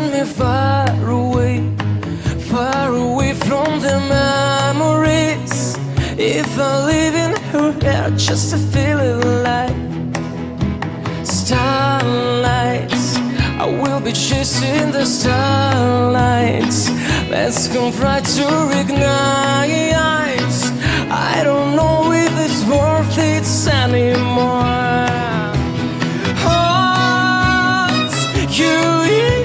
[0.00, 1.62] taken me far away,
[2.50, 5.76] far away from the memories.
[6.18, 9.74] If I live in her hair just to feel it alive,
[11.26, 13.16] starlights,
[13.58, 16.90] I will be chasing the starlights.
[17.30, 19.70] Let's come right to ignite.
[21.12, 24.78] I don't know if it's worth it anymore.
[26.44, 28.12] Hold
[28.58, 29.39] you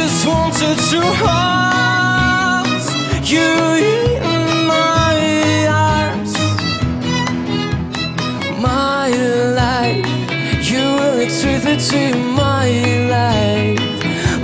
[0.00, 2.84] just wanted to hold
[3.34, 3.50] you
[3.94, 5.16] in my
[5.90, 6.32] arms.
[8.68, 9.08] My
[9.62, 10.06] life,
[10.70, 12.02] you are the truth to
[12.42, 12.68] my
[13.16, 13.80] life.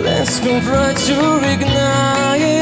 [0.09, 1.19] Let's go right to
[1.53, 2.54] ignite.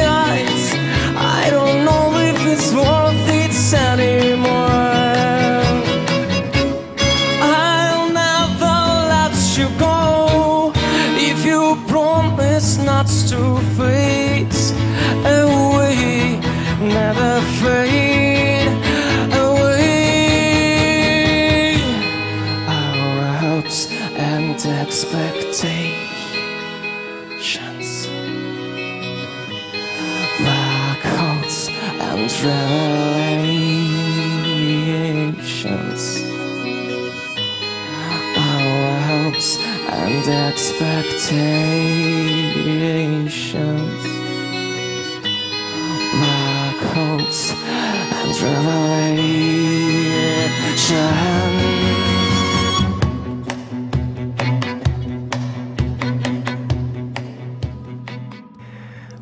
[50.90, 51.32] Revelations.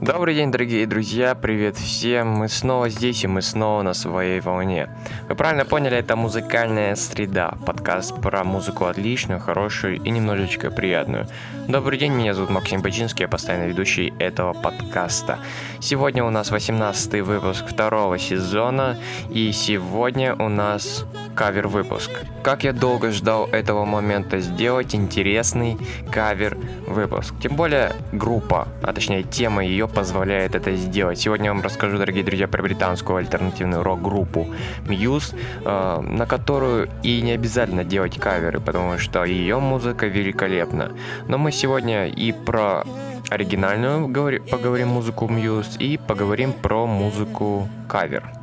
[0.00, 2.28] Добрый день, дорогие друзья, привет всем.
[2.28, 4.88] Мы снова здесь и мы снова на своей волне.
[5.28, 7.54] Вы правильно поняли, это музыкальная среда.
[7.64, 11.28] Подкаст про музыку отличную, хорошую и немножечко приятную.
[11.68, 15.38] Добрый день, меня зовут Максим Бачинский, я постоянно ведущий этого подкаста.
[15.80, 18.98] Сегодня у нас 18 выпуск второго сезона,
[19.30, 21.04] и сегодня у нас
[21.34, 22.10] кавер-выпуск.
[22.42, 25.78] Как я долго ждал этого момента сделать интересный
[26.10, 27.34] кавер-выпуск.
[27.42, 31.18] Тем более группа, а точнее тема ее позволяет это сделать.
[31.18, 34.48] Сегодня я вам расскажу, дорогие друзья, про британскую альтернативную рок-группу
[34.86, 40.92] Muse, э, на которую и не обязательно делать каверы, потому что ее музыка великолепна.
[41.28, 42.84] Но мы сегодня и про
[43.30, 48.39] оригинальную говори- поговорим музыку Muse, и поговорим про музыку кавер.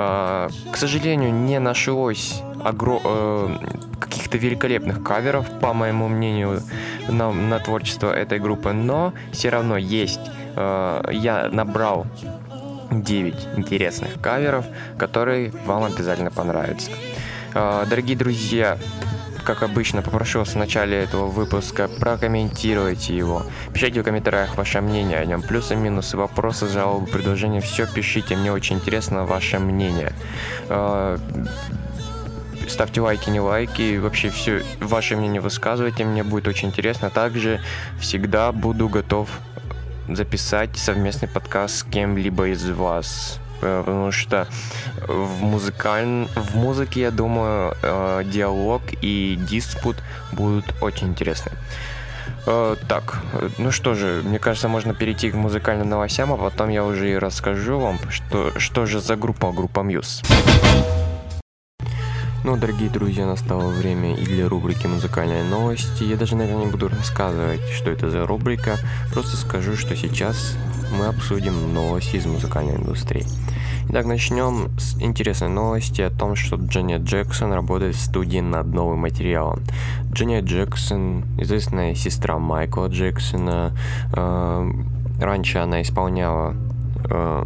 [0.00, 3.56] Э, К сожалению, не нашлось огро- э,
[3.98, 6.62] каких-то великолепных каверов, по моему мнению,
[7.08, 10.20] на, на творчество этой группы, но все равно есть.
[10.56, 12.06] Э, Я набрал
[12.90, 14.64] 9 интересных каверов,
[14.98, 16.90] которые вам обязательно понравятся.
[17.52, 18.78] Дорогие друзья,
[19.42, 23.44] как обычно, попрошу вас в начале этого выпуска прокомментировать его.
[23.72, 25.42] Пишите в комментариях ваше мнение о нем.
[25.42, 27.60] Плюсы, минусы, вопросы, жалобы, предложения.
[27.60, 30.12] Все пишите, мне очень интересно ваше мнение.
[30.68, 31.18] Э,
[32.68, 37.10] Ставьте лайки, не лайки, вообще все ваше мнение высказывайте, мне будет очень интересно.
[37.10, 37.60] Также
[37.98, 39.28] всегда буду готов
[40.08, 43.40] записать совместный подкаст с кем-либо из вас.
[43.62, 44.46] Э, Потому что
[45.06, 46.26] в, музыкаль...
[46.34, 49.96] в музыке, я думаю, э, диалог и диспут
[50.32, 51.52] будут очень интересны.
[52.46, 53.20] Э, Так,
[53.58, 57.18] ну что же, мне кажется, можно перейти к музыкальным новостям, а потом я уже и
[57.18, 60.24] расскажу вам, что, что же за группа, группа Muse.
[62.42, 66.04] Ну, дорогие друзья, настало время и для рубрики «Музыкальные новости».
[66.04, 68.78] Я даже, наверное, не буду рассказывать, что это за рубрика,
[69.12, 70.56] просто скажу, что сейчас
[70.98, 73.26] мы обсудим новости из музыкальной индустрии.
[73.90, 79.00] Итак, начнем с интересной новости о том, что Дженни Джексон работает в студии над новым
[79.00, 79.60] материалом.
[80.10, 83.76] Дженни Джексон, известная сестра Майкла Джексона,
[84.14, 84.72] э,
[85.20, 86.56] раньше она исполняла
[87.04, 87.44] э,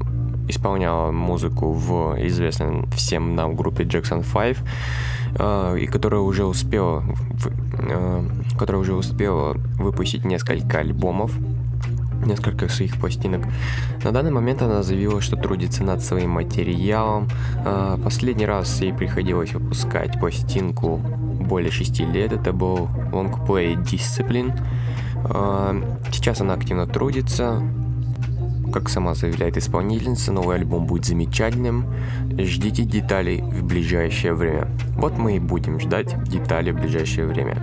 [0.48, 4.56] исполняла музыку в известной всем нам группе Jackson 5,
[5.38, 7.04] э, и которая уже успела,
[7.78, 11.32] э, которая уже успела выпустить несколько альбомов,
[12.26, 13.46] несколько своих пластинок.
[14.02, 17.28] На данный момент она заявила, что трудится над своим материалом.
[17.64, 22.32] Э, Последний раз ей приходилось выпускать пластинку более 6 лет.
[22.32, 24.52] Это был лонгплей Discipline.
[25.24, 27.62] Э, Сейчас она активно трудится.
[28.72, 31.86] Как сама заявляет исполнительница, новый альбом будет замечательным.
[32.38, 34.68] Ждите деталей в ближайшее время.
[34.96, 37.56] Вот мы и будем ждать деталей в ближайшее время.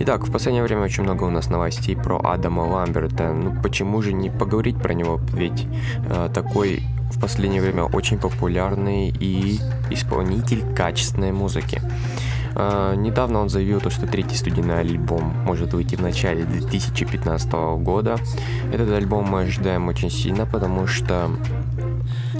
[0.00, 3.32] Итак, в последнее время очень много у нас новостей про Адама Ламберта.
[3.32, 5.20] Ну почему же не поговорить про него?
[5.32, 5.66] Ведь
[6.08, 6.82] э, такой
[7.12, 11.80] в последнее время очень популярный и исполнитель качественной музыки.
[12.56, 18.16] А, недавно он заявил то, что третий студийный альбом может выйти в начале 2015 года.
[18.72, 21.30] Этот альбом мы ожидаем очень сильно, потому что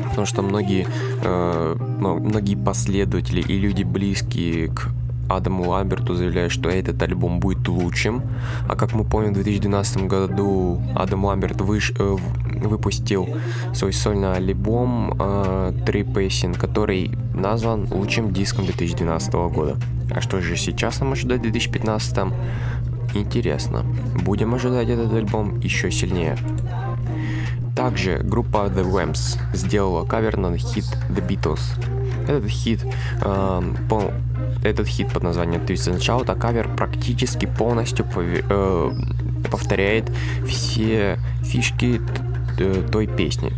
[0.08, 0.87] потому что многие,
[1.22, 4.88] э, многие последователи и люди близкие к
[5.29, 8.23] Адаму Ламберту заявляет, что этот альбом будет лучшим.
[8.69, 12.17] А как мы помним, в 2012 году Адам Ламберт выш, э,
[12.62, 13.29] выпустил
[13.73, 19.76] свой сольный альбом э, Три песен, который назван лучшим диском 2012 года.
[20.11, 22.32] А что же сейчас нам ожидать в 2015?
[23.15, 23.85] Интересно.
[24.25, 26.37] Будем ожидать этот альбом еще сильнее.
[27.76, 31.61] Также группа The Whamps сделала кавер на хит The Beatles.
[32.29, 32.85] Этот хит
[33.21, 34.12] э, пол,
[34.64, 38.90] этот хит под названием Twist and Shout, а кавер практически полностью э,
[39.50, 40.11] повторяет
[40.46, 42.00] все фишки
[42.90, 43.52] той песни.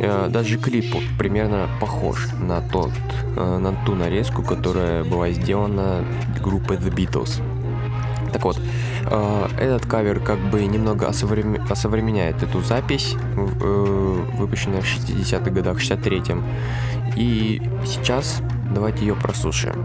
[0.00, 2.92] Э, даже клип примерно похож на, тот,
[3.36, 6.04] э, на ту нарезку, которая была сделана
[6.42, 7.42] группой The Beatles.
[8.32, 8.60] Так вот,
[9.10, 11.62] э, этот кавер как бы немного осовремен...
[11.68, 16.44] осовременяет эту запись, выпущенная в 60-х годах, 63-м.
[17.16, 18.40] И сейчас
[18.72, 19.84] давайте ее прослушаем.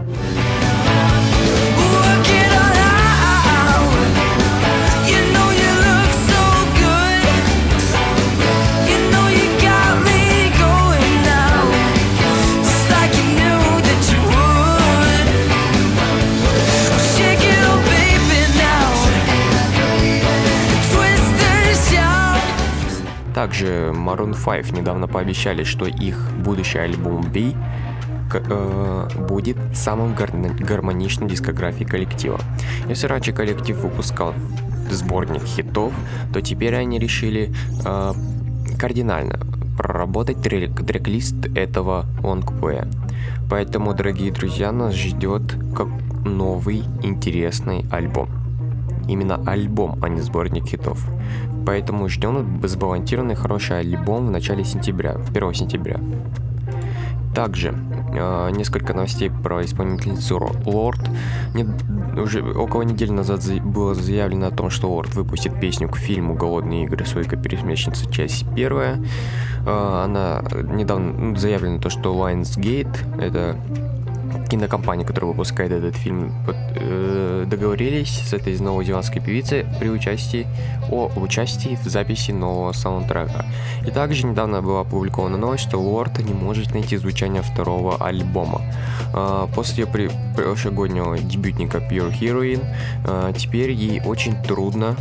[23.44, 27.52] Также Maroon 5 недавно пообещали, что их будущий альбом B
[28.32, 32.40] э, будет самым гармоничным дискографией коллектива.
[32.88, 34.32] Если раньше коллектив выпускал
[34.90, 35.92] сборник хитов,
[36.32, 37.52] то теперь они решили
[37.84, 38.12] э,
[38.78, 39.38] кардинально
[39.76, 42.88] проработать трек, трек-лист этого лонгплея.
[43.50, 45.88] Поэтому, дорогие друзья, нас ждет как
[46.24, 48.30] новый интересный альбом.
[49.06, 51.06] Именно альбом, а не сборник хитов.
[51.66, 56.00] Поэтому ждем сбалансированный хороший альбом в начале сентября, 1 сентября.
[57.34, 57.74] Также
[58.12, 61.00] э, несколько новостей про исполнительницу Лорд.
[62.16, 66.34] Уже около недели назад за, было заявлено о том, что Лорд выпустит песню к фильму
[66.34, 67.04] «Голодные игры.
[67.04, 68.08] Сойка пересмешница.
[68.10, 69.02] Часть первая».
[69.66, 73.56] Э, она недавно ну, заявлено то, что Lionsgate, это
[74.48, 80.46] кинокомпания, которая выпускает этот фильм, э, договорились с этой новозеландской певицей при участии
[80.90, 83.46] о участии в записи нового саундтрека.
[83.86, 88.62] И также недавно была опубликована новость, что Лорд не может найти звучание второго альбома.
[89.12, 92.64] Э, после при прошлогоднего дебютника Pure Heroine
[93.06, 94.96] э, теперь ей очень трудно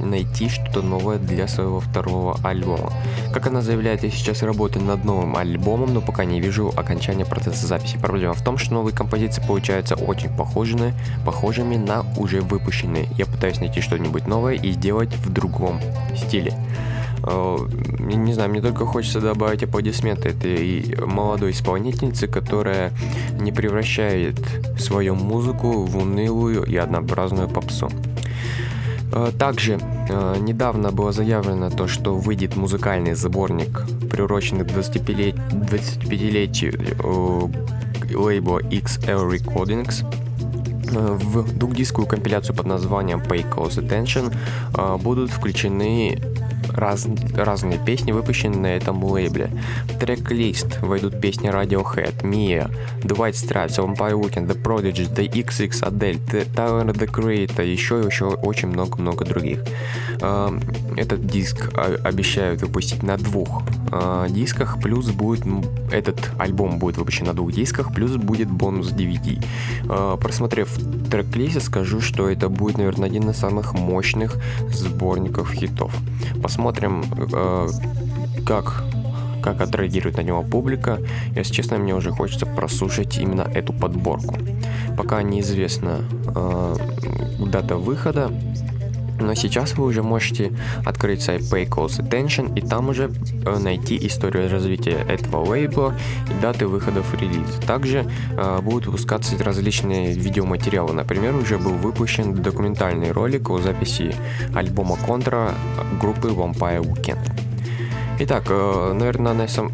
[0.00, 2.92] найти что-то новое для своего второго альбома.
[3.32, 7.66] Как она заявляет, я сейчас работаю над новым альбомом, но пока не вижу окончания процесса
[7.66, 7.98] записи.
[7.98, 10.94] Проблема в том, что новые композиции получаются очень похожими,
[11.24, 13.08] похожими на уже выпущенные.
[13.18, 15.80] Я пытаюсь найти что-нибудь новое и сделать в другом
[16.16, 16.54] стиле.
[17.24, 17.56] Э,
[18.00, 22.92] не знаю, мне только хочется добавить аплодисменты этой молодой исполнительнице, которая
[23.40, 24.40] не превращает
[24.78, 27.90] свою музыку в унылую и однообразную попсу.
[29.12, 29.78] Э, также
[30.08, 36.72] э, недавно было заявлено то, что выйдет музыкальный сборник, приуроченный к 25-летию
[38.14, 40.04] лейбла XL Recordings.
[40.94, 44.34] Э, в двухдисковую компиляцию под названием Pay Close Attention
[44.76, 46.18] э, будут включены
[46.74, 49.50] раз, разные песни, выпущенные на этом лейбле.
[49.84, 52.70] В трек-лист войдут песни Radiohead, Mia,
[53.02, 58.26] White Stripes, Vampire Weekend, The Prodigy, The XX, Adele, Tyler The Creator, еще и еще
[58.26, 59.64] очень много-много других.
[60.20, 60.60] Эм,
[60.96, 61.70] этот диск
[62.04, 65.44] обещают выпустить на двух э, дисках, плюс будет
[65.90, 69.44] этот альбом будет выпущен на двух дисках, плюс будет бонус DVD.
[69.88, 70.70] Э, просмотрев
[71.10, 74.36] трек-лист, скажу, что это будет, наверное, один из самых мощных
[74.72, 75.94] сборников хитов.
[76.42, 77.68] Посмотрим, э,
[78.46, 78.84] как
[79.42, 81.00] как отреагирует на него публика.
[81.34, 84.36] Если честно, мне уже хочется прослушать именно эту подборку.
[84.96, 86.04] Пока неизвестна
[86.34, 86.76] э,
[87.46, 88.30] дата выхода,
[89.22, 90.52] но сейчас вы уже можете
[90.84, 93.10] открыть сайт Pay Close Attention и там уже
[93.44, 95.94] э, найти историю развития этого лейбла
[96.30, 97.60] и даты выходов релиза.
[97.66, 100.92] Также э, будут выпускаться различные видеоматериалы.
[100.92, 104.14] Например, уже был выпущен документальный ролик о записи
[104.54, 105.54] альбома Контра
[106.00, 107.30] группы Vampire Weekend.
[108.20, 109.72] Итак, э, наверное, на сам,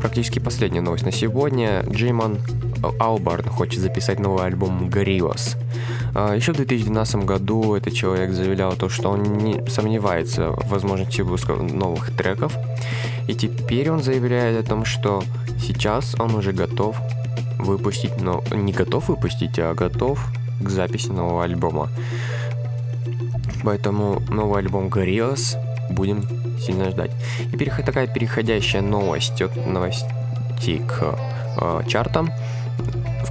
[0.00, 1.82] практически последняя новость на сегодня.
[1.88, 2.38] Джейман
[2.98, 5.56] Албарн хочет записать новый альбом Gorillaz.
[6.14, 11.22] А, Еще в 2012 году этот человек заявлял то, что он не сомневается в возможности
[11.22, 12.56] выпуска новых треков.
[13.28, 15.22] И теперь он заявляет о том, что
[15.58, 16.96] сейчас он уже готов
[17.58, 20.20] выпустить, но не готов выпустить, а готов
[20.60, 21.88] к записи нового альбома.
[23.62, 25.56] Поэтому новый альбом Gorillaz
[25.90, 26.24] будем
[26.60, 27.10] сильно ждать.
[27.52, 31.16] И переход, такая переходящая новость от новостей к
[31.60, 32.30] э, чартам,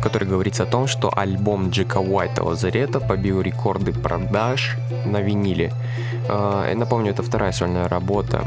[0.03, 5.71] которой говорится о том, что альбом Джека Уайта Лазарета побил рекорды продаж на виниле.
[6.27, 8.43] Э, напомню, это вторая сольная работа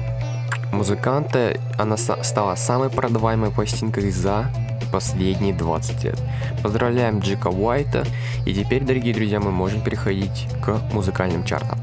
[0.70, 1.58] музыканта.
[1.78, 4.50] Она стала самой продаваемой пластинкой за
[4.92, 6.22] последние 20 лет.
[6.62, 8.04] Поздравляем Джека Уайта,
[8.44, 11.78] и теперь, дорогие друзья, мы можем переходить к музыкальным чартам.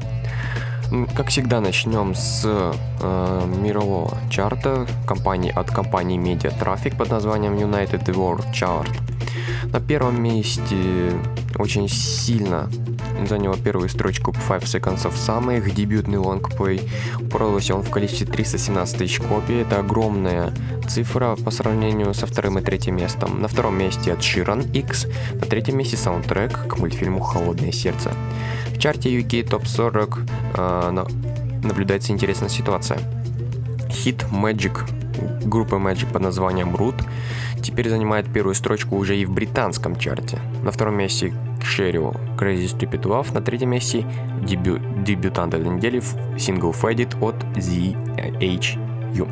[1.16, 8.04] Как всегда, начнем с э, мирового чарта компании, от компании Media Traffic под названием United
[8.06, 8.88] World Chart.
[9.72, 11.12] На первом месте
[11.56, 12.68] очень сильно
[13.26, 16.82] занял первую строчку Five Seconds of Summer, их дебютный лонгплей.
[17.30, 19.62] Продался он в количестве 317 тысяч копий.
[19.62, 20.52] Это огромная
[20.88, 23.40] цифра по сравнению со вторым и третьим местом.
[23.40, 28.12] На втором месте от Ширан X, на третьем месте саундтрек к мультфильму «Холодное сердце».
[28.74, 30.18] В чарте UK Top 40
[30.56, 31.04] э,
[31.62, 32.98] наблюдается интересная ситуация.
[33.88, 34.78] Хит Magic
[35.46, 37.02] группы Magic под названием Root
[37.62, 40.38] теперь занимает первую строчку уже и в британском чарте.
[40.62, 44.04] На втором месте Sheryl Crazy Stupid Love, на третьем месте
[44.42, 46.02] дебют, дебютант этой недели
[46.38, 48.78] сингл Faded от ZH
[49.14, 49.28] You.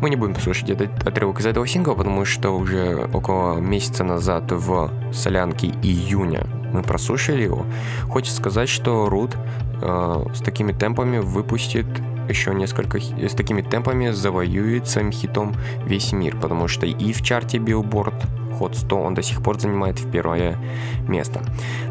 [0.00, 4.52] Мы не будем слушать этот отрывок из этого сингла, потому что уже около месяца назад
[4.52, 7.64] в солянке июня мы прослушали его.
[8.08, 9.36] Хочется сказать, что Рут
[9.80, 11.86] э, с такими темпами выпустит
[12.28, 15.54] еще несколько с такими темпами завоюет своим хитом
[15.86, 18.14] весь мир, потому что и в чарте Billboard
[18.58, 20.58] Hot 100 он до сих пор занимает в первое
[21.08, 21.40] место.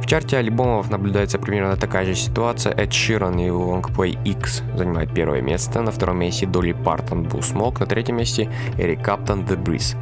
[0.01, 2.73] В чарте альбомов наблюдается примерно такая же ситуация.
[2.73, 5.81] Эд Ширан и Longplay X занимают первое место.
[5.81, 7.81] На втором месте Долли Партон Blue Smoke.
[7.81, 9.97] На третьем месте Эрик Каптон The Breeze.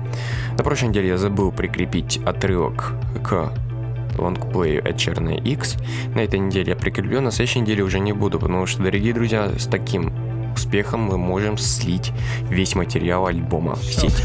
[0.58, 3.52] На прошлой неделе я забыл прикрепить отрывок к
[4.18, 5.78] лонгплею от Черный X.
[6.16, 9.52] На этой неделе я прикреплю, на следующей неделе уже не буду, потому что, дорогие друзья,
[9.58, 10.14] с таким
[10.54, 12.12] успехом мы можем слить
[12.50, 14.24] весь материал альбома в сеть.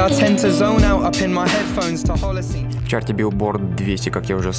[0.00, 0.38] Holocene
[2.88, 4.52] чарте Billboard 200, как я уже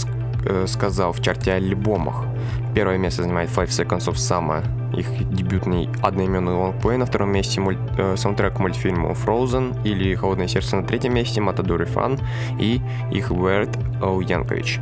[0.46, 2.26] э, сказал, в чарте альбомах.
[2.76, 4.64] Первое место занимает Five Seconds of Summer,
[4.96, 6.98] их дебютный одноименный лонгплей.
[6.98, 7.76] На втором месте муль...
[7.98, 12.22] э, саундтрек мультфильму Frozen или Холодное сердце на третьем месте Matador Fun
[12.60, 12.80] и
[13.12, 14.22] их Weird О.
[14.22, 14.80] Янкович.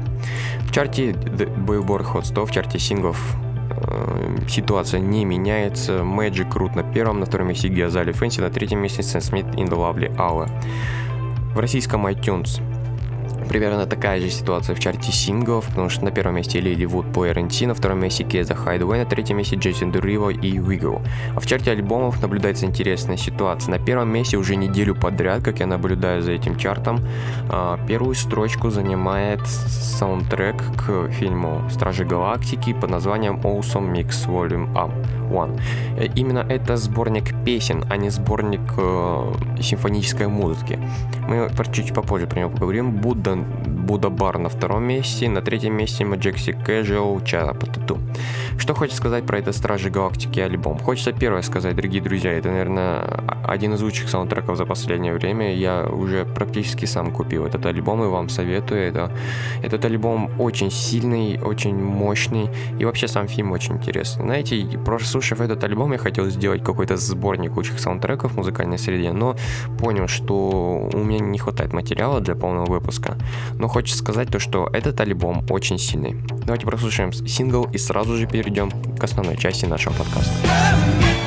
[0.63, 3.37] В чарте Billboard Hot 100, в чарте синглов
[4.47, 5.99] ситуация не меняется.
[5.99, 9.69] Magic Root на первом, на втором месте Гиазали Фэнси, на третьем месте Сэм Смит the
[9.69, 10.49] Lovely Hour.
[11.53, 12.61] В российском iTunes
[13.49, 17.27] примерно такая же ситуация в чарте синглов, потому что на первом месте Лили Вуд по
[17.27, 21.01] RNT, на втором месте Кеза Hideaway, на третьем месте Джейсон Дериво и Wiggle.
[21.35, 23.71] А в чарте альбомов наблюдается интересная ситуация.
[23.71, 26.99] На первом месте уже неделю подряд, как я наблюдаю за этим чартом,
[27.49, 35.18] а, первую строчку занимает саундтрек к фильму Стражи Галактики под названием Awesome Mix Volume 1.
[35.97, 40.79] Э, именно это сборник песен, а не сборник э, симфонической музыки.
[41.27, 42.91] Мы чуть попозже про него поговорим.
[42.91, 43.37] Будда
[43.89, 47.97] Будда Бар на втором месте, на третьем месте Majestic Casual, Чара по тату.
[48.59, 50.77] Что хочется сказать про это Стражи Галактики альбом?
[50.77, 55.55] Хочется первое сказать, дорогие друзья, это, наверное, один из лучших саундтреков за последнее время.
[55.55, 58.81] Я уже практически сам купил этот альбом и вам советую.
[58.81, 59.11] Это,
[59.63, 64.23] этот альбом очень сильный, очень мощный и вообще сам фильм очень интересный.
[64.23, 64.55] Знаете,
[65.19, 69.35] прослушав этот альбом, я хотел сделать какой-то сборник лучших саундтреков в музыкальной среде, но
[69.77, 73.17] понял, что у меня не хватает материала для полного выпуска.
[73.59, 76.15] Но хочется сказать то, что этот альбом очень сильный.
[76.45, 81.18] Давайте прослушаем сингл и сразу же перейдем к основной части нашего подкаста.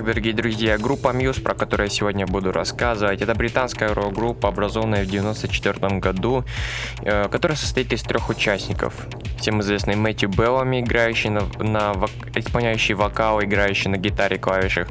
[0.00, 5.04] Итак, дорогие друзья, группа Muse, про которую я сегодня буду рассказывать, это британская рок-группа, образованная
[5.04, 6.42] в 1994 году,
[7.02, 8.94] э, которая состоит из трех участников.
[9.38, 11.92] Всем известный Мэтью Беллами, играющий на, на
[12.34, 14.88] исполняющий вокал, играющий на гитаре, клавишах,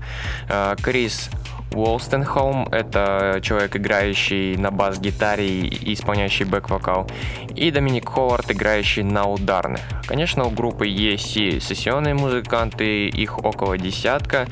[0.48, 1.32] э, Крис
[1.74, 7.08] Уолстенхолм— это человек, играющий на бас-гитаре и исполняющий бэк-вокал,
[7.56, 9.82] и Доминик Ховард, играющий на ударных.
[10.08, 14.48] Конечно, у группы есть и сессионные музыканты, их около десятка,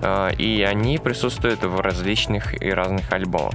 [0.00, 3.54] э, и они присутствуют в различных и разных альбомах.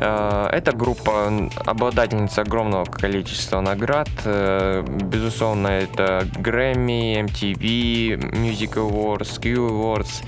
[0.00, 1.32] Э, эта группа
[1.64, 4.08] обладательница огромного количества наград.
[4.24, 10.22] Э, безусловно, это Grammy, MTV, Music Awards, Q Awards,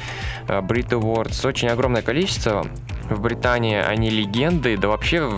[0.48, 1.46] Brit Awards.
[1.46, 2.66] Очень огромное количество.
[3.08, 5.30] В Британии они легенды, да вообще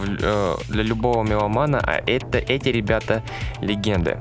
[0.69, 3.23] для любого меломана, а это эти ребята
[3.61, 4.19] легенды.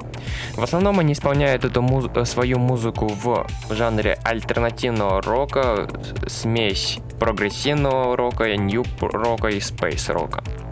[0.55, 5.87] В основном они исполняют эту муз- свою музыку в жанре альтернативного рока,
[6.27, 10.43] смесь прогрессивного рока, нью-рока и спейс-рока.
[10.43, 10.66] А,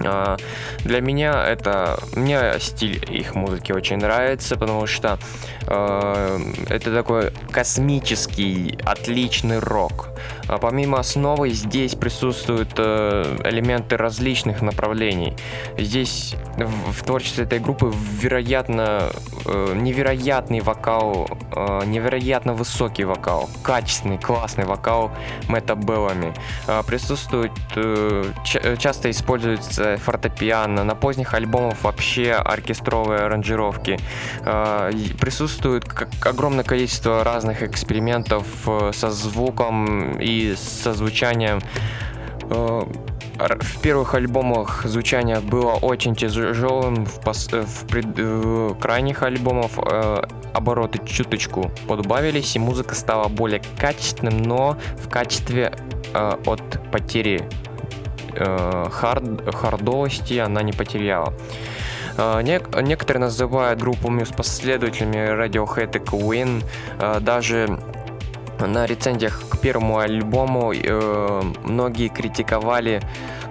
[0.00, 5.18] для меня это мне стиль их музыки очень нравится, потому что
[5.66, 6.38] э,
[6.68, 10.08] это такой космический, отличный рок.
[10.50, 15.36] А помимо основы здесь присутствуют э, элементы различных направлений.
[15.78, 19.12] Здесь в, творчестве этой группы вероятно
[19.46, 25.12] э, невероятный вокал, э, невероятно высокий вокал, качественный, классный вокал
[25.48, 26.34] Мэтта Беллами.
[26.66, 27.52] Э, присутствует,
[28.78, 34.00] часто используется фортепиано, на поздних альбомах вообще оркестровые аранжировки.
[34.40, 34.90] Э,
[35.20, 35.84] присутствует
[36.22, 38.44] огромное количество разных экспериментов
[38.92, 41.60] со звуком и со звучанием.
[42.50, 42.84] Э,
[43.38, 47.48] в первых альбомах звучание было очень тяжелым, в, пос...
[47.50, 48.06] в пред...
[48.18, 55.72] в крайних альбомах э, обороты чуточку подубавились, и музыка стала более качественным, но в качестве
[56.12, 57.48] э, от потери
[58.34, 59.54] э, хард...
[59.54, 61.32] хардовости она не потеряла.
[62.18, 66.62] Э, нек- некоторые называют группу Muse последователями Radiohead и Queen.
[66.98, 67.78] Э, даже
[68.66, 73.02] на рецензиях к первому альбому э, многие критиковали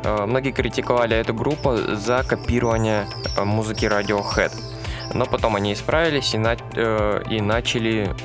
[0.04, 4.52] э, многие критиковали эту группу за копирование э, музыки Radiohead.
[5.14, 8.16] Но потом они исправились и, на, э, и начали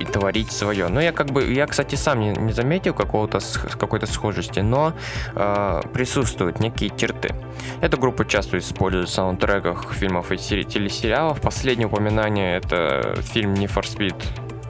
[0.00, 0.88] и творить свое.
[0.88, 3.40] Но я как бы, я, кстати, сам не, не заметил какого-то
[3.78, 4.92] какой-то схожести, но
[5.34, 7.34] э, присутствуют некие черты.
[7.80, 11.40] Эта группа часто использует в саундтреках фильмов и телесериалов.
[11.40, 14.14] Последнее упоминание это фильм Need for Speed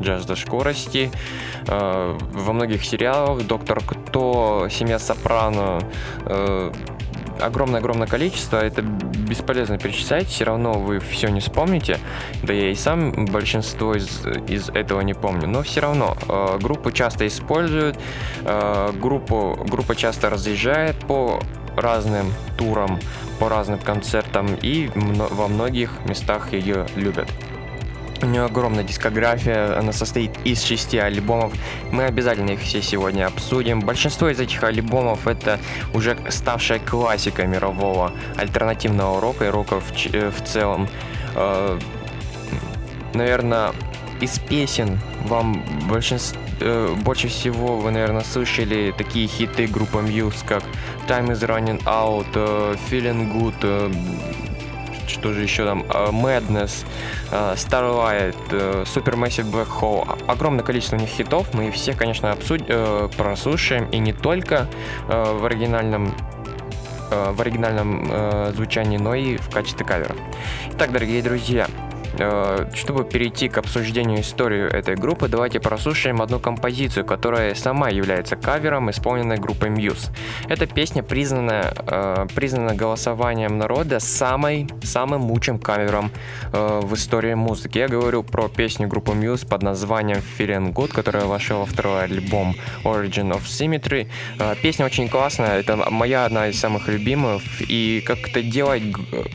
[0.00, 1.10] жажда скорости.
[1.66, 5.80] Э, во многих сериалах Доктор Кто, Семья Сопрано,
[6.26, 6.72] э,
[7.40, 11.98] огромное-огромное количество, это бесполезно перечислять, все равно вы все не вспомните,
[12.42, 16.90] да я и сам большинство из, из этого не помню, но все равно э, группу
[16.90, 17.98] часто используют,
[18.44, 21.40] э, группу, группа часто разъезжает по
[21.76, 22.98] разным турам,
[23.38, 27.28] по разным концертам и во многих местах ее любят.
[28.20, 31.52] У нее огромная дискография, она состоит из шести альбомов.
[31.92, 33.80] Мы обязательно их все сегодня обсудим.
[33.80, 35.60] Большинство из этих альбомов это
[35.94, 40.88] уже ставшая классика мирового альтернативного рока и рока в, э, в целом.
[41.36, 41.78] Э,
[43.14, 43.72] наверное,
[44.20, 50.64] из песен вам большинство э, больше всего вы, наверное, слышали такие хиты группы Muse, как
[51.06, 52.32] Time is Running Out,
[52.90, 53.94] Feeling Good,
[55.08, 56.84] что же еще там, uh, Madness,
[57.30, 60.06] uh, Starlight, uh, Supermassive Black Hole.
[60.26, 64.68] Огромное количество у них хитов, мы все, конечно, обсудим, прослушаем, и не только
[65.06, 66.14] в оригинальном
[67.10, 70.14] в оригинальном э, звучании, но и в качестве кавера.
[70.72, 71.87] Итак, дорогие друзья, Э,
[72.74, 78.90] чтобы перейти к обсуждению истории этой группы, давайте прослушаем одну композицию, которая сама является кавером,
[78.90, 80.10] исполненной группой Muse.
[80.48, 86.10] Эта песня признана, э, признана голосованием народа самой, самым лучшим кавером
[86.52, 87.78] э, в истории музыки.
[87.78, 92.54] Я говорю про песню группы Muse под названием Feeling Good, которая вошла во второй альбом
[92.84, 94.08] Origin of Symmetry.
[94.62, 98.82] Песня очень классная, это моя одна из самых любимых, и как-то делать,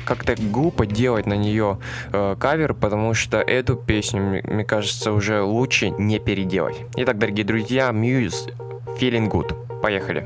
[0.06, 1.80] как-то глупо делать на нее
[2.12, 6.78] кавер, потому что эту песню, мне кажется, уже лучше не переделать.
[6.96, 8.54] Итак, дорогие друзья, Muse,
[9.00, 9.82] Feeling Good.
[9.82, 10.26] Поехали.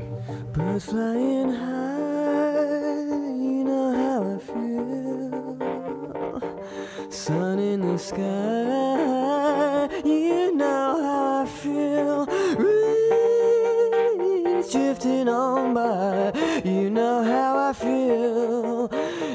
[7.10, 12.26] Sun in the sky, you know how I feel.
[12.56, 16.32] Reeds drifting on by,
[16.64, 18.88] you know how I feel.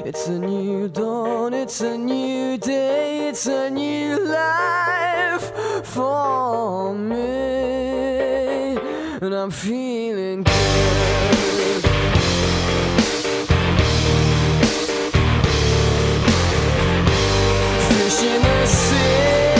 [0.06, 5.50] It's a new dawn, it's a new day, it's a new life
[5.82, 8.76] for me.
[9.22, 11.84] And I'm feeling good.
[17.88, 19.53] Fish in the sea,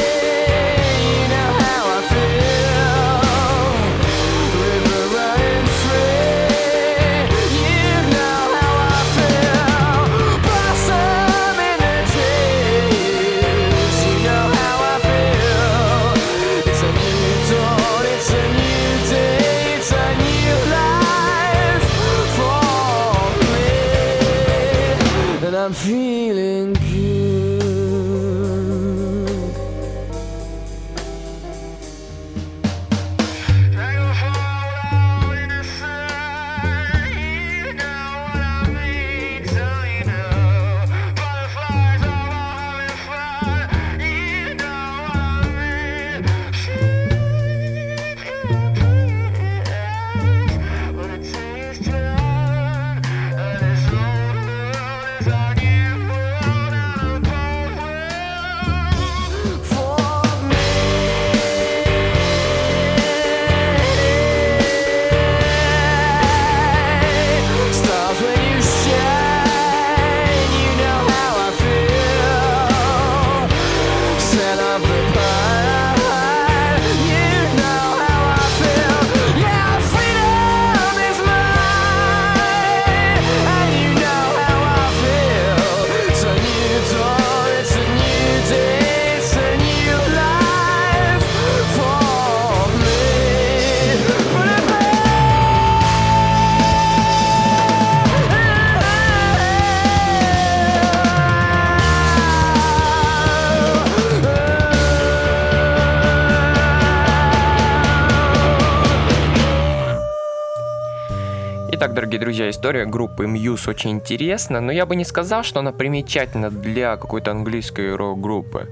[112.14, 116.48] дорогие друзья, история группы Muse очень интересна, но я бы не сказал, что она примечательна
[116.48, 118.68] для какой-то английской рок-группы.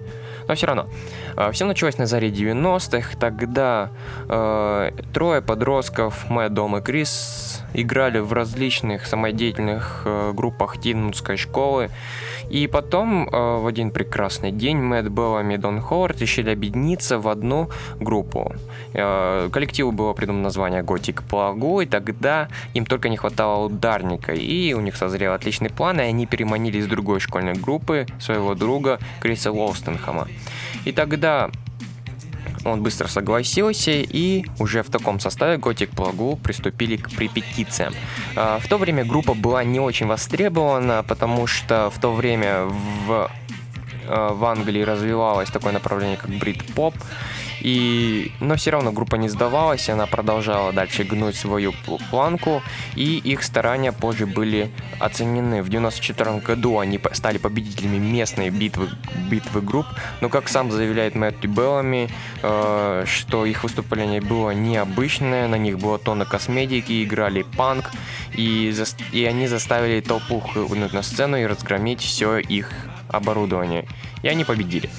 [0.47, 0.87] Но все равно.
[1.53, 3.17] Все началось на заре 90-х.
[3.19, 3.91] Тогда
[4.29, 7.11] э, трое подростков, Мэтт, Дом и Крис,
[7.75, 11.91] играли в различных самодеятельных э, группах Тинмутской школы.
[12.51, 17.29] И потом, э, в один прекрасный день, Мэтт, Беллами и Дон Ховард решили объединиться в
[17.29, 18.55] одну группу.
[18.95, 24.33] Э, коллективу было придумано название Готик Плагу, и тогда им только не хватало ударника.
[24.33, 28.99] И у них созрел отличный план, и они переманили из другой школьной группы своего друга
[29.21, 30.29] Криса Лоустенхэма.
[30.85, 31.51] И тогда
[32.65, 37.95] он быстро согласился, и уже в таком составе Готик Плагу приступили к репетициям.
[38.37, 43.31] А, В то время группа была не очень востребована, потому что в то время в,
[44.09, 46.95] а, в Англии развивалось такое направление, как брит-поп,
[47.63, 52.61] и, но все равно группа не сдавалась, она продолжала дальше гнуть свою пл- планку,
[52.97, 55.63] и их старания позже были оценены.
[55.63, 58.89] В 94 году они стали победителями местной битвы,
[59.31, 59.87] битвы групп,
[60.21, 62.09] но как сам заявляет Мэтью Беллами,
[62.43, 67.93] э, что их выступление было необычное, на них было тонна косметики, играли панк,
[68.35, 72.71] и, зас- и они заставили толпу хлынуть на сцену и разгромить все их
[73.09, 73.87] оборудование.
[74.23, 74.91] И они победили.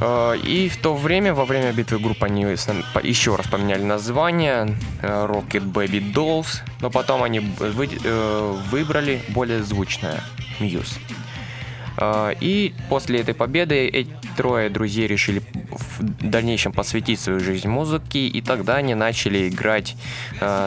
[0.00, 5.26] Э, И в то время, во время битвы групп, они еще раз поменяли название э,
[5.26, 10.20] Rocket Baby Dolls, но потом они э, выбрали более звучное
[10.60, 10.98] Muse.
[12.42, 18.42] И после этой победы эти трое друзей решили в дальнейшем посвятить свою жизнь музыке, и
[18.42, 19.96] тогда они начали играть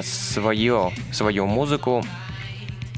[0.01, 2.03] свое, свою музыку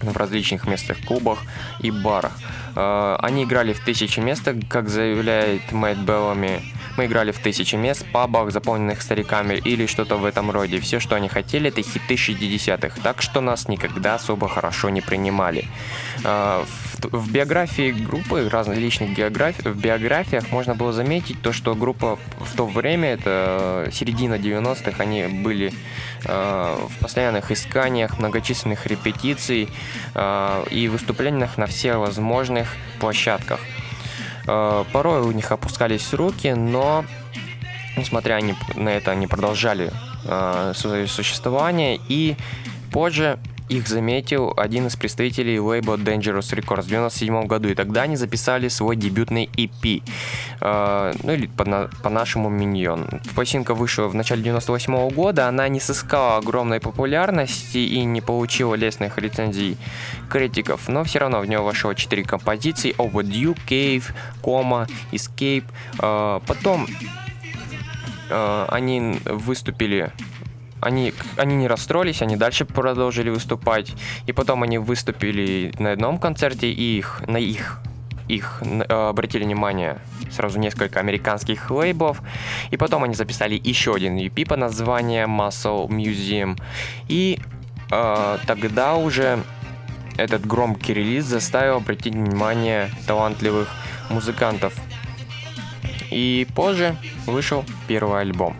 [0.02, 1.40] в различных местных клубах
[1.82, 2.32] и барах.
[2.76, 6.62] Э, Они играли в тысячи мест, как заявляет Мэтт Беллами.
[6.98, 10.80] Мы играли в тысячи мест, пабах, заполненных стариками или что-то в этом роде.
[10.80, 15.66] Все, что они хотели, это хиты 60-х, так что нас никогда особо хорошо не принимали.
[16.24, 19.58] Э, В, в биографии группы, различных географ...
[19.60, 25.26] в биографиях можно было заметить то, что группа в то время, это середина 90-х, они
[25.28, 25.74] были
[26.26, 29.70] э, в постоянных исканиях, многочисленных репетиций
[30.14, 33.60] э, и выступлениях на всех возможных площадках.
[34.48, 37.06] Э, порой у них опускались руки, но
[37.98, 38.40] несмотря
[38.76, 39.92] на это, они продолжали
[40.26, 42.36] э, свое существование, и
[42.92, 43.40] позже
[43.72, 48.68] их заметил один из представителей лейбла Dangerous Records в 97 году, и тогда они записали
[48.68, 50.04] свой дебютный EP,
[50.60, 53.08] э, ну или по- на- по-нашему Миньон.
[53.34, 59.18] Пластинка вышла в начале 98 года, она не сыскала огромной популярности и не получила лестных
[59.18, 59.78] рецензий
[60.30, 64.04] критиков, но все равно в нее вошло 4 композиции Overdue, Cave,
[64.44, 65.64] Coma, Escape.
[66.02, 66.88] Э, потом
[68.30, 70.12] э, они выступили
[70.82, 73.94] они, они не расстроились, они дальше продолжили выступать.
[74.26, 77.82] И потом они выступили на одном концерте, и их, на их
[78.28, 80.00] их э, обратили внимание
[80.32, 82.22] сразу несколько американских лейблов.
[82.70, 86.58] И потом они записали еще один EP по названию Muscle Museum.
[87.08, 87.40] И
[87.92, 89.40] э, тогда уже
[90.18, 93.70] этот громкий релиз заставил обратить внимание талантливых
[94.10, 94.74] музыкантов.
[96.10, 98.56] И позже вышел первый альбом.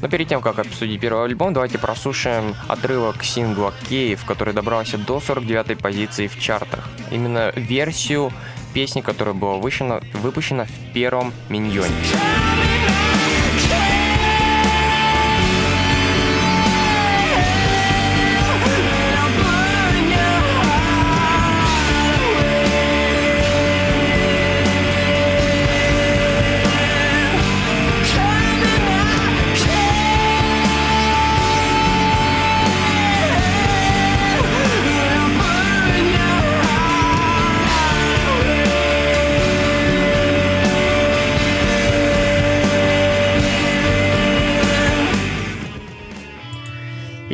[0.00, 5.18] Но перед тем, как обсудить первый альбом, давайте прослушаем отрывок сингла «Кейв», который добрался до
[5.18, 6.88] 49-й позиции в чартах.
[7.10, 8.32] Именно версию
[8.74, 11.94] песни, которая была выпущена, выпущена в первом «Миньоне».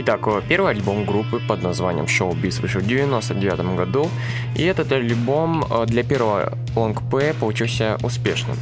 [0.05, 4.11] Итак, первый альбом группы под названием Show Biz вышел в 1999 году,
[4.57, 8.57] и этот альбом э, для первого лонгплея получился успешным.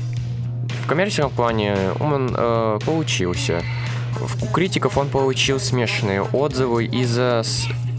[0.84, 3.62] В коммерческом плане он э, получился.
[4.42, 7.42] У критиков он получил смешанные отзывы из-за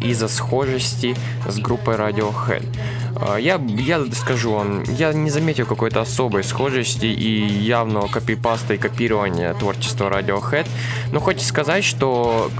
[0.02, 1.16] из-за схожести
[1.48, 2.64] с группой Radiohead.
[3.16, 8.78] Э, я, я скажу вам, я не заметил какой-то особой схожести и явного копипаста и
[8.78, 10.68] копирования творчества Radiohead,
[11.12, 12.52] но хочется сказать, что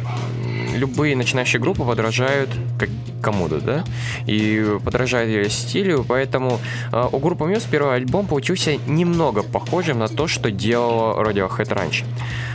[0.74, 2.90] любые начинающие группы подражают как
[3.22, 3.84] кому-то, да,
[4.26, 6.60] и подражают ее стилю, поэтому
[6.92, 12.06] э, у группы Muse первый альбом получился немного похожим на то, что делала Radiohead раньше.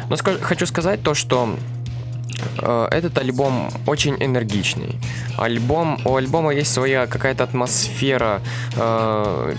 [0.09, 1.57] Но ска- хочу сказать то, что
[2.91, 4.97] этот альбом очень энергичный.
[5.39, 8.41] Альбом, у альбома есть своя какая-то атмосфера,
[8.75, 9.55] э,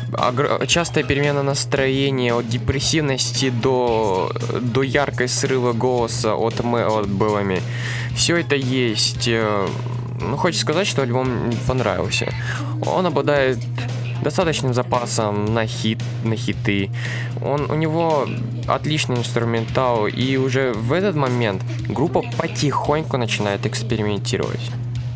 [0.67, 7.61] частая перемена настроения от депрессивности до, до яркой срыва голоса от Мелод Беллами.
[8.15, 9.27] Все это есть.
[9.27, 9.67] Э,
[10.21, 12.33] ну, хочется сказать, что альбом понравился.
[12.85, 13.59] Он обладает
[14.23, 16.89] достаточным запасом на хит, на хиты.
[17.41, 18.27] Он, у него
[18.67, 24.71] отличный инструментал, и уже в этот момент группа потихоньку начинает экспериментировать.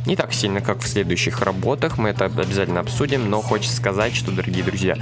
[0.05, 4.31] Не так сильно, как в следующих работах, мы это обязательно обсудим, но хочется сказать, что,
[4.31, 4.97] дорогие друзья,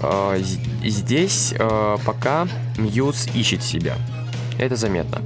[0.00, 0.42] э,
[0.84, 2.46] здесь э, пока
[2.78, 3.96] Мьюз ищет себя.
[4.56, 5.20] Это заметно.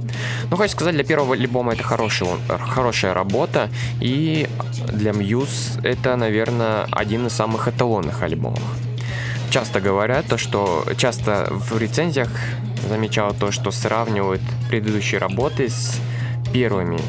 [0.49, 3.69] Но хочу сказать, для первого альбома это хороший, хорошая работа,
[4.01, 4.49] и
[4.87, 8.63] для Muse это, наверное, один из самых эталонных альбомов.
[9.49, 12.29] Часто говорят то, что часто в рецензиях
[12.87, 15.99] замечал то, что сравнивают предыдущие работы с
[16.53, 16.99] первыми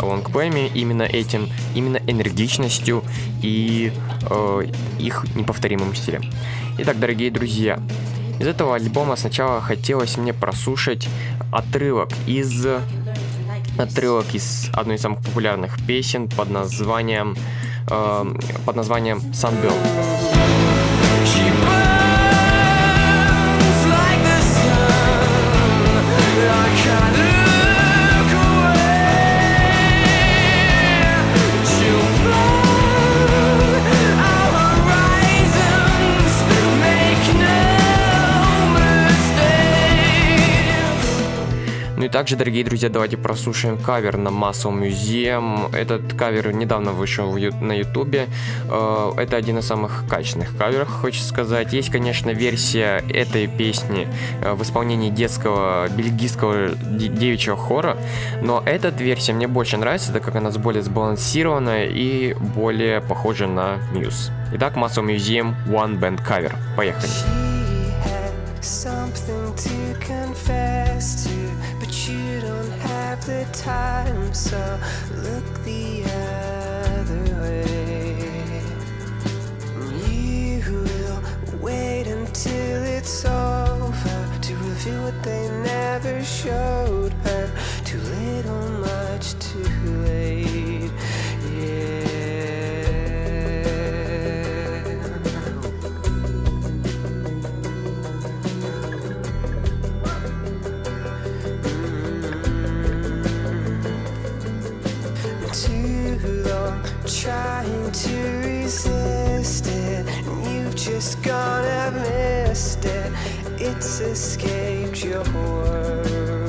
[0.00, 3.02] лонгплеями именно этим, именно энергичностью
[3.42, 3.92] и
[4.30, 4.66] э,
[5.00, 6.22] их неповторимым стилем.
[6.78, 7.80] Итак, дорогие друзья,
[8.38, 11.08] из этого альбома сначала хотелось мне прослушать
[11.52, 12.64] отрывок из
[13.76, 17.36] отрывок из одной из самых популярных песен под названием
[17.90, 18.34] э,
[18.64, 20.27] под названием Sunbird.
[42.18, 45.72] Также, дорогие друзья, давайте прослушаем кавер на Muscle Museum.
[45.72, 48.26] Этот кавер недавно вышел на ютубе.
[48.68, 51.72] Э, это один из самых качественных каверов, хочется сказать.
[51.72, 54.08] Есть, конечно, версия этой песни
[54.42, 57.96] э, в исполнении детского бельгийского девичьего хора,
[58.42, 63.78] но эта версия мне больше нравится, так как она более сбалансированная и более похожа на
[63.92, 64.32] Muse.
[64.54, 66.52] Итак, Muscle Museum One Band Cover.
[66.76, 67.12] Поехали.
[68.60, 71.37] something to confess to
[73.22, 74.80] the time, so
[75.16, 76.04] look the
[76.94, 78.62] other way.
[80.08, 81.22] You will
[81.60, 87.50] wait until it's over to reveal what they never showed her.
[87.84, 89.68] Too little, much too
[90.04, 90.47] late.
[107.08, 113.12] Trying to resist it, and you've just gone and missed it.
[113.58, 116.47] It's escaped your world.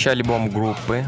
[0.00, 1.04] Следующий альбом группы,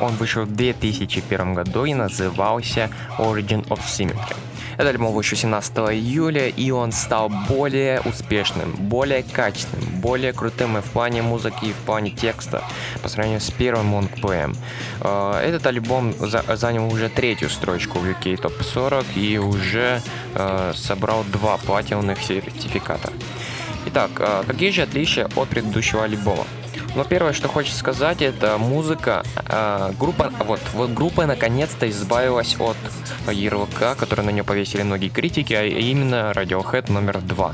[0.00, 4.34] он вышел в 2001 году и назывался Origin of Symmetry.
[4.74, 10.80] Этот альбом вышел 17 июля, и он стал более успешным, более качественным, более крутым и
[10.80, 12.64] в плане музыки, и в плане текста
[13.00, 14.56] по сравнению с первым Longplay'ем.
[15.02, 20.02] Э, Этот альбом за- занял уже третью строчку в UK Top 40 и уже
[20.34, 23.12] э, собрал два платиновых сертификата.
[23.86, 26.44] Итак, э, какие же отличия от предыдущего альбома?
[26.96, 29.22] Ну, первое, что хочется сказать, это музыка.
[29.50, 32.78] Э, группа, вот, вот группа наконец-то избавилась от
[33.30, 37.52] ярлыка, который на нее повесили многие критики, а именно Radiohead номер два.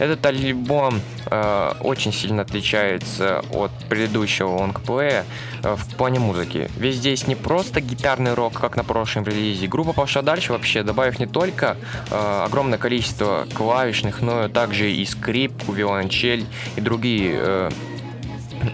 [0.00, 5.24] Этот альбом э, очень сильно отличается от предыдущего лонгплея
[5.62, 6.68] э, в плане музыки.
[6.76, 9.68] Ведь здесь не просто гитарный рок, как на прошлом релизе.
[9.68, 11.76] Группа пошла дальше вообще, добавив не только
[12.10, 17.70] э, огромное количество клавишных, но также и скрипку, виолончель и другие э,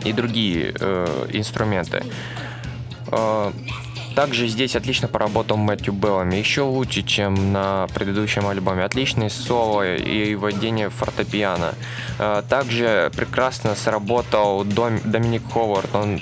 [0.04, 2.02] и другие э, инструменты.
[3.12, 3.52] Э,
[4.14, 8.82] также здесь отлично поработал Мэтью Беллами, еще лучше, чем на предыдущем альбоме.
[8.84, 11.74] Отличные соло и вводение фортепиано.
[12.18, 16.20] Э, также прекрасно сработал Дом- Доминик Ховард, он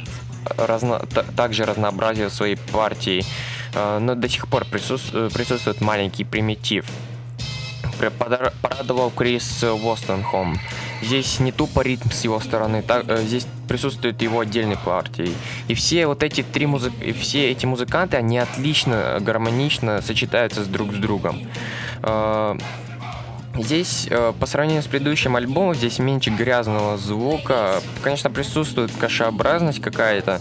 [0.56, 3.24] разно- та- также разнообразил свои партии,
[3.76, 6.86] Э, но до сих пор э, присутствует маленький примитив.
[8.62, 10.58] Порадовал Крис Востенхом.
[11.02, 15.34] Здесь не тупо ритм с его стороны, так, э, здесь присутствует его отдельной партией.
[15.68, 16.92] И все вот эти три музы...
[17.18, 21.46] все эти музыканты, они отлично, гармонично сочетаются с друг с другом.
[22.02, 22.56] Э,
[23.56, 27.80] Здесь, э, по сравнению с предыдущим альбомом, здесь меньше грязного звука.
[28.02, 30.40] Конечно, присутствует кашеобразность какая-то,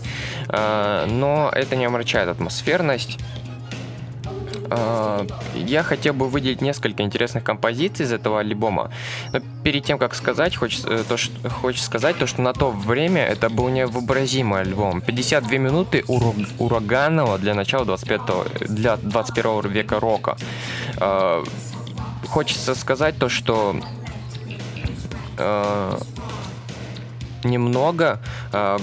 [0.49, 3.20] э, но это не омрачает атмосферность.
[4.69, 5.25] Э,
[5.55, 8.89] Я хотел бы выделить несколько интересных композиций из этого альбома.
[9.34, 12.71] Но перед тем, как сказать, хочется, э, то, что, хочется сказать то, что на то
[12.71, 15.01] время это был невообразимый альбом.
[15.01, 18.21] 52 минуты уру- ураганного для начала 25
[18.69, 20.38] для 21 века рока.
[20.97, 21.43] Э,
[22.27, 23.75] Хочется сказать то, что
[27.43, 28.19] немного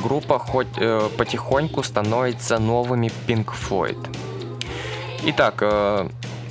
[0.03, 0.69] группа хоть
[1.17, 3.99] потихоньку становится новыми Pink Floyd.
[5.23, 6.09] Итак, э,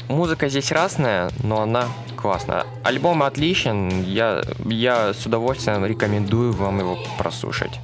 [0.09, 2.65] музыка здесь разная, но она классная.
[2.83, 7.79] Альбом отличен, я, я с удовольствием рекомендую вам его прослушать.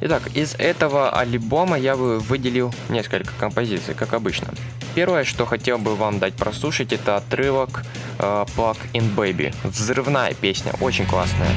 [0.00, 4.48] Итак, из этого альбома я бы выделил несколько композиций, как обычно.
[4.96, 7.84] Первое, что хотел бы вам дать прослушать, это отрывок
[8.18, 9.54] э, Plug in Baby.
[9.62, 11.50] Взрывная песня, очень классная.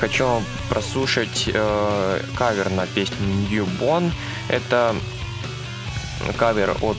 [0.00, 3.18] Хочу прослушать э, кавер на песню
[3.50, 4.10] Newborn.
[4.48, 4.96] Это
[6.38, 6.96] кавер от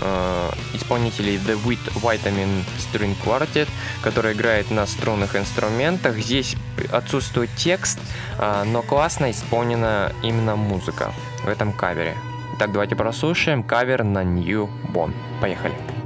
[0.00, 3.68] э, исполнителей The Wit Vitamin String Quartet,
[4.02, 6.18] который играет на струнных инструментах.
[6.18, 6.56] Здесь
[6.92, 8.00] отсутствует текст,
[8.38, 11.12] э, но классно исполнена именно музыка
[11.44, 12.16] в этом кавере.
[12.58, 15.14] Так, давайте прослушаем кавер на Newborn.
[15.40, 15.74] Поехали.
[15.74, 15.99] Thank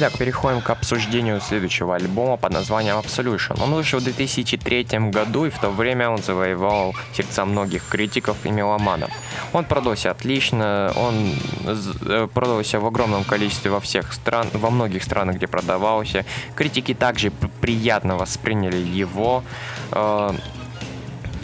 [0.00, 3.60] Итак, переходим к обсуждению следующего альбома под названием Absolution.
[3.60, 8.50] Он вышел в 2003 году, и в то время он завоевал сердца многих критиков и
[8.50, 9.10] меломанов.
[9.52, 11.34] Он продался отлично, он
[12.06, 16.24] э, продался в огромном количестве во всех стран, во многих странах, где продавался.
[16.54, 19.42] Критики также приятно восприняли его,
[19.90, 20.32] э,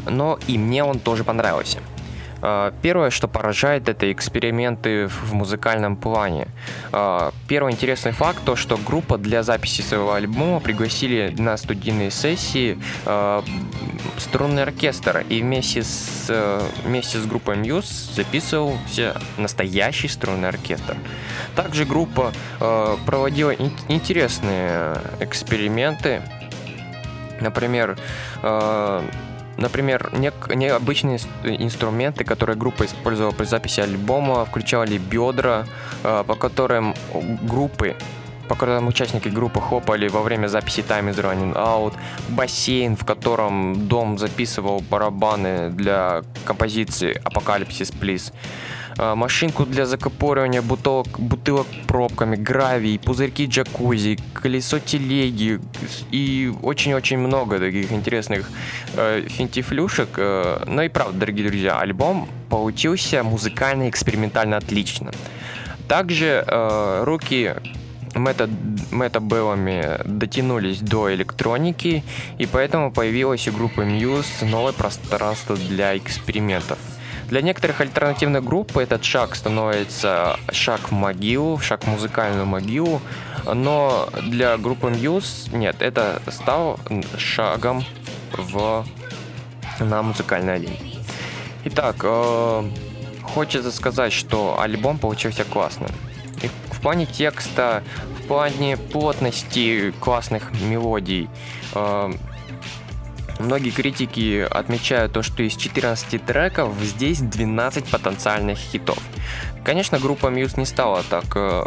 [0.06, 1.80] но и мне он тоже понравился.
[2.46, 6.46] А, первое, что поражает, это эксперименты в музыкальном плане.
[6.92, 12.78] А, первый интересный факт, то, что группа для записи своего альбома пригласили на студийные сессии
[13.06, 13.42] а,
[14.18, 20.98] струнный оркестр, и вместе с, вместе с группой Muse записывался настоящий струнный оркестр.
[21.56, 22.32] Также группа
[23.06, 23.54] проводила
[23.88, 26.20] интересные эксперименты,
[27.40, 27.98] Например,
[29.56, 35.64] Например, необычные инструменты, которые группа использовала при записи альбома, включали бедра,
[36.02, 36.94] э, по которым
[37.42, 37.96] группы
[38.48, 41.94] по которым участники группы хопали во время записи Time is Running Out,
[42.28, 51.18] бассейн, в котором Дом записывал барабаны для композиции Apocalypse Please, а, машинку для закопоривания бутылок,
[51.18, 55.60] бутылок пробками, гравий, пузырьки джакузи, колесо телеги
[56.10, 58.50] и очень-очень много таких интересных
[58.96, 60.08] э, финтифлюшек.
[60.16, 65.12] Э, ну и правда, дорогие друзья, альбом получился музыкально экспериментально отлично.
[65.88, 67.54] Также э, руки
[68.14, 72.04] Мета Беллами дотянулись до электроники,
[72.38, 76.78] и поэтому появилась у группы Muse новое пространство для экспериментов–
[77.28, 83.00] для некоторых альтернативных групп этот шаг становится шаг в могилу, шаг в музыкальную могилу,
[83.52, 86.78] но для группы Muse нет, это стал
[87.16, 87.84] шагом
[88.32, 88.84] в,
[89.80, 90.98] на музыкальной линии.
[91.64, 92.70] Итак, э,
[93.22, 95.90] хочется сказать, что альбом получился классным.
[96.42, 97.82] И в плане текста,
[98.18, 101.28] в плане плотности классных мелодий,
[101.74, 102.12] э,
[103.44, 108.98] Многие критики отмечают то, что из 14 треков здесь 12 потенциальных хитов.
[109.62, 111.62] Конечно, группа Muse не стала так э,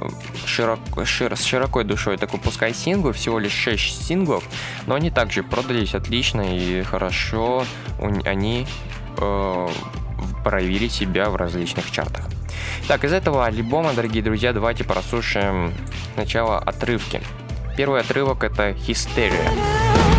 [0.45, 4.43] широко, широ, с широкой душой так выпускать синглы, всего лишь 6 синглов,
[4.87, 7.63] но они также продались отлично и хорошо
[8.25, 8.67] они
[9.17, 9.67] э,
[10.43, 12.25] проявили себя в различных чартах.
[12.87, 15.73] Так, из этого альбома, дорогие друзья, давайте прослушаем
[16.15, 17.21] сначала отрывки.
[17.75, 20.16] Первый отрывок это «Hysteria».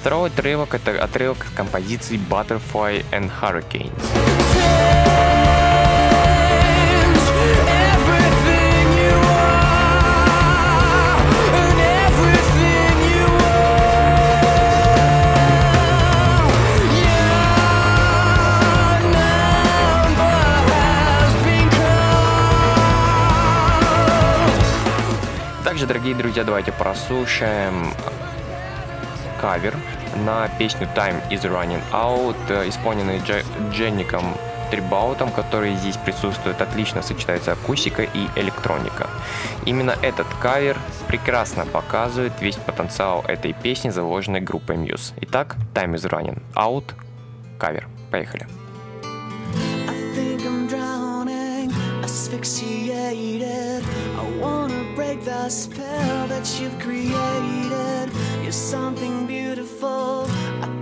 [0.00, 5.15] Второй отрывок это отрывок композиции Butterfly and Hurricanes.
[25.86, 27.92] Также, дорогие друзья, давайте прослушаем
[29.40, 29.76] кавер
[30.24, 34.24] на песню Time is Running Out, исполненный Дж- Дженником
[34.70, 39.06] трибаутом, который здесь присутствует, отлично сочетается акустика и электроника.
[39.64, 40.76] Именно этот кавер
[41.06, 45.12] прекрасно показывает весь потенциал этой песни, заложенной группой Muse.
[45.20, 46.94] Итак, Time is Running Out,
[47.58, 47.86] кавер.
[48.10, 48.46] Поехали.
[52.06, 53.82] asphyxiated.
[53.82, 53.95] I wanna
[55.16, 58.10] break the spell that you've created.
[58.42, 60.24] You're something beautiful,
[60.62, 60.75] a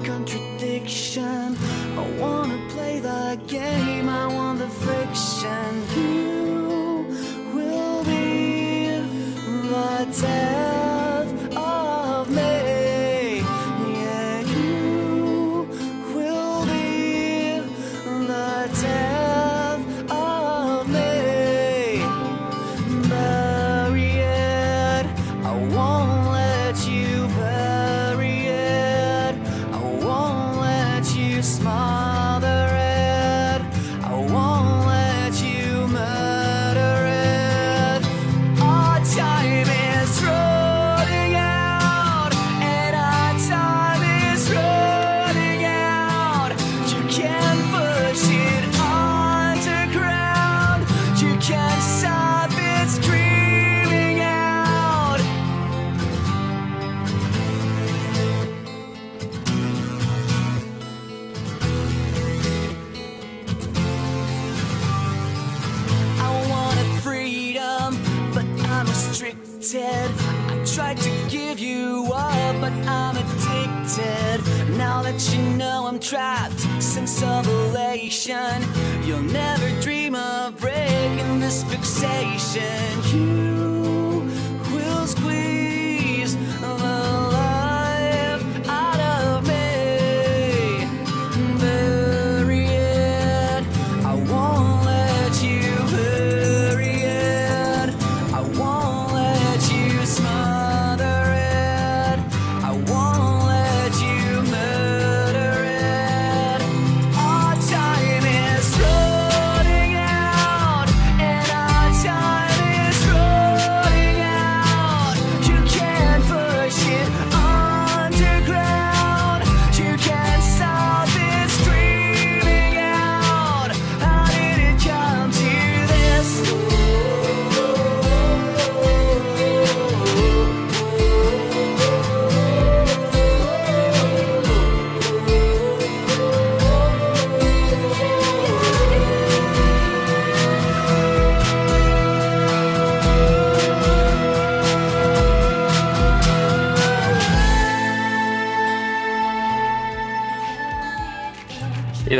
[81.54, 82.93] this fixation.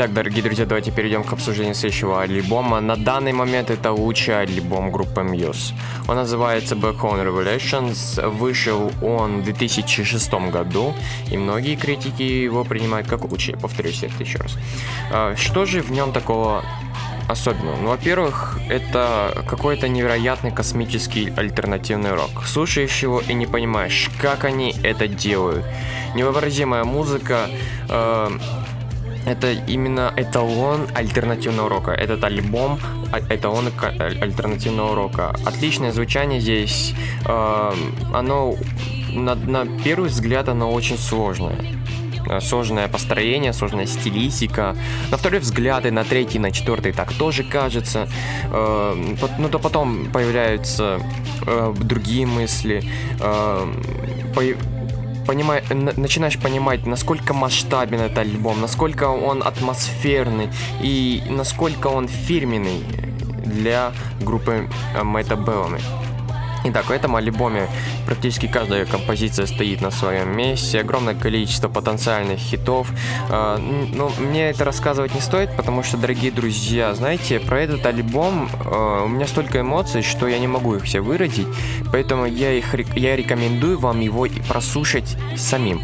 [0.05, 2.79] Итак, дорогие друзья, давайте перейдем к обсуждению следующего альбома.
[2.79, 5.73] На данный момент это лучший альбом группы Muse.
[6.07, 8.29] Он называется Back Home Revelations.
[8.29, 10.93] Вышел он в 2006 году,
[11.31, 13.57] и многие критики его принимают как лучший.
[13.57, 14.55] Повторюсь это еще раз.
[15.11, 16.63] А, что же в нем такого
[17.27, 17.77] особенного?
[17.77, 22.45] Ну, во-первых, это какой-то невероятный космический альтернативный рок.
[22.45, 25.65] Слушаешь его и не понимаешь, как они это делают.
[26.13, 27.49] Невообразимая музыка,
[27.89, 28.29] э,
[29.25, 31.91] это именно эталон альтернативного рока.
[31.91, 32.79] Этот альбом
[33.11, 35.35] а, эталон альтернативного рока.
[35.45, 36.93] Отличное звучание здесь.
[37.25, 37.71] Э,
[38.13, 38.55] оно
[39.11, 41.57] на, на первый взгляд оно очень сложное
[42.29, 44.75] э, сложное построение, сложная стилистика.
[45.09, 48.07] На второй взгляд и на третий, на четвертый так тоже кажется.
[48.51, 50.99] Э, ну то потом появляются
[51.47, 52.83] э, другие мысли.
[53.19, 53.65] Э,
[55.25, 60.49] понимай, начинаешь понимать, насколько масштабен этот альбом, насколько он атмосферный
[60.81, 62.83] и насколько он фирменный
[63.45, 64.69] для группы
[65.03, 65.81] Мэтта Беллами.
[66.67, 67.67] Итак, в этом альбоме
[68.07, 72.91] практически каждая композиция стоит на своем месте, огромное количество потенциальных хитов.
[73.29, 78.49] А, ну, мне это рассказывать не стоит, потому что, дорогие друзья, знаете, про этот альбом
[78.65, 81.47] а, у меня столько эмоций, что я не могу их все выразить,
[81.91, 85.81] поэтому я, их, я рекомендую вам его прослушать самим.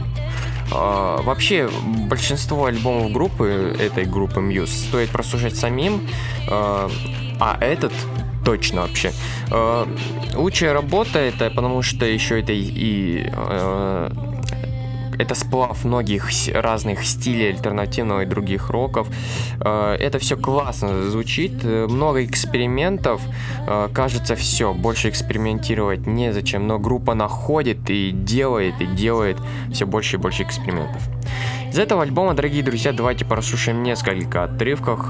[0.72, 1.70] Uh, вообще,
[2.08, 6.08] большинство альбомов группы, этой группы Muse, стоит прослушать самим,
[6.50, 7.92] а этот
[8.44, 9.12] точно вообще.
[9.52, 9.86] Э,
[10.36, 14.10] лучшая работа это потому что еще это и э,
[15.20, 19.08] это сплав многих разных стилей альтернативного и других роков.
[19.60, 23.22] Э, это все классно звучит, много экспериментов,
[23.94, 29.38] кажется все, больше экспериментировать незачем, но группа находит и делает, и делает
[29.72, 31.02] все больше и больше экспериментов.
[31.70, 35.10] Из этого альбома, дорогие друзья, давайте прослушаем несколько отрывков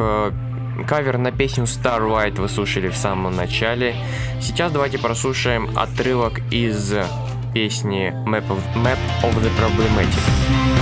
[0.88, 3.95] кавер на песню Starlight вы слушали в самом начале.
[4.41, 6.93] Сейчас давайте прослушаем отрывок из
[7.53, 10.80] песни Map of, Map of the Problematic.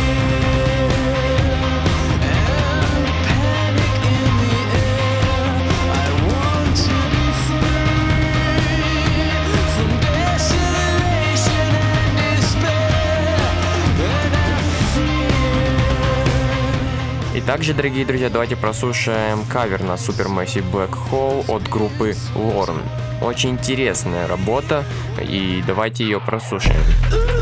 [17.49, 22.79] Также, дорогие друзья, давайте прослушаем кавер на Supermassive Black Hole от группы Lorn.
[23.23, 24.83] Очень интересная работа,
[25.19, 27.38] и давайте ее прослушаем.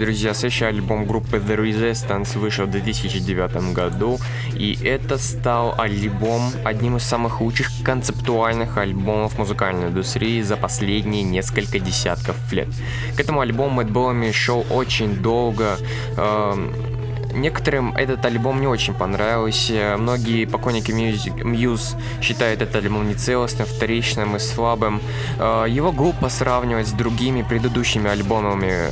[0.00, 4.18] Дорогие друзья, следующий альбом группы The Resistance вышел в 2009 году,
[4.56, 11.78] и это стал альбом одним из самых лучших концептуальных альбомов музыкальной индустрии за последние несколько
[11.78, 12.68] десятков лет.
[13.14, 15.76] К этому альбому Мэтт Беллами шел очень долго,
[16.16, 16.89] э,
[17.32, 19.96] Некоторым этот альбом не очень понравился.
[19.98, 25.00] Многие поклонники Мьюз считают этот альбом нецелостным, вторичным и слабым.
[25.38, 28.90] А, его глупо сравнивать с другими предыдущими альбомами,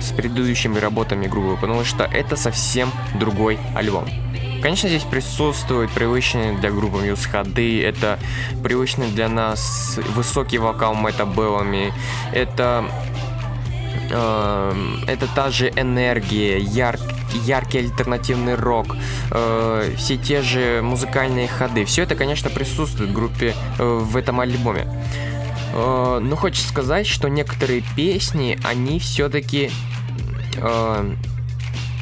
[0.00, 4.06] с предыдущими работами группы, потому что это совсем другой альбом.
[4.62, 8.18] Конечно, здесь присутствуют привычные для группы Мьюз ходы, это
[8.62, 11.92] привычный для нас высокий вокал Мэтта Беллами,
[12.32, 12.84] это
[14.10, 14.72] э,
[15.06, 17.00] это та же энергия, ярк,
[17.44, 18.96] яркий альтернативный рок,
[19.30, 21.84] э, все те же музыкальные ходы.
[21.84, 24.86] Все это, конечно, присутствует в группе э, в этом альбоме.
[25.74, 29.70] Э, но хочется сказать, что некоторые песни, они все-таки
[30.56, 31.14] э,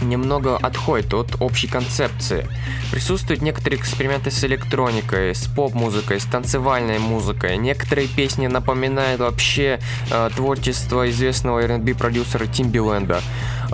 [0.01, 2.47] немного отходит от общей концепции.
[2.91, 7.57] Присутствуют некоторые эксперименты с электроникой, с поп-музыкой, с танцевальной музыкой.
[7.57, 9.81] Некоторые песни напоминают вообще
[10.11, 13.23] э, творчество известного R&B продюсера Тимбиленда.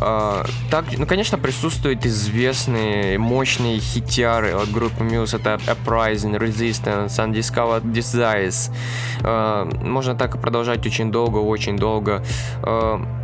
[0.01, 5.37] Э, так, ну, конечно, присутствуют известные мощные хитяры от группы Muse.
[5.37, 8.71] Это Uprising, Resistance, Undiscovered Desires.
[9.23, 12.25] Э, можно так продолжать очень долго, очень долго.
[12.63, 13.20] Э,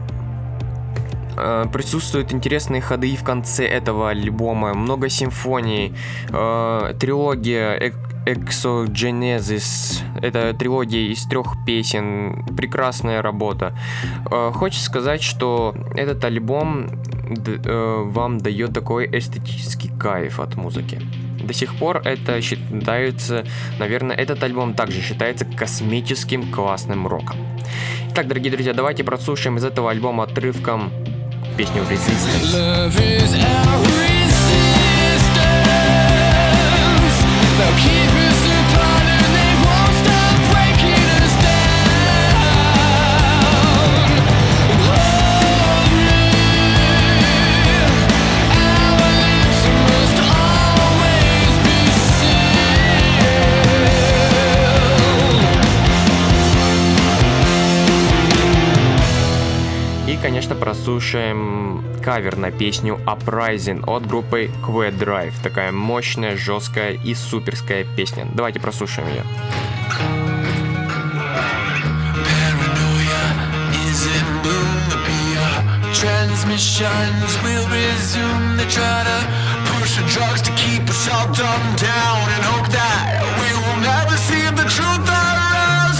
[1.72, 5.94] присутствуют интересные ходы и в конце этого альбома, много симфоний,
[6.30, 7.92] э, трилогия
[8.26, 10.02] Exogenesis.
[10.20, 12.44] Это трилогия из трех песен.
[12.56, 13.78] Прекрасная работа.
[14.30, 16.88] Э, хочется сказать, что этот альбом
[17.46, 21.00] э, вам дает такой эстетический кайф от музыки.
[21.40, 23.44] До сих пор это считается,
[23.78, 27.36] наверное, этот альбом также считается космическим классным роком.
[28.10, 30.90] Итак, дорогие друзья, давайте прослушаем из этого альбома отрывком
[31.57, 32.51] песню Resistance.
[60.36, 65.32] Конечно, прослушаем кавер на песню Uprising от группы Quad Drive.
[65.42, 68.26] Такая мощная, жесткая и суперская песня.
[68.34, 69.24] Давайте прослушаем ее.
[75.94, 78.58] Transmit missions will resume.
[78.58, 79.18] They try to
[79.72, 84.14] push the drugs to keep us all dumbed down and hope that we will never
[84.28, 85.98] see the truth arise.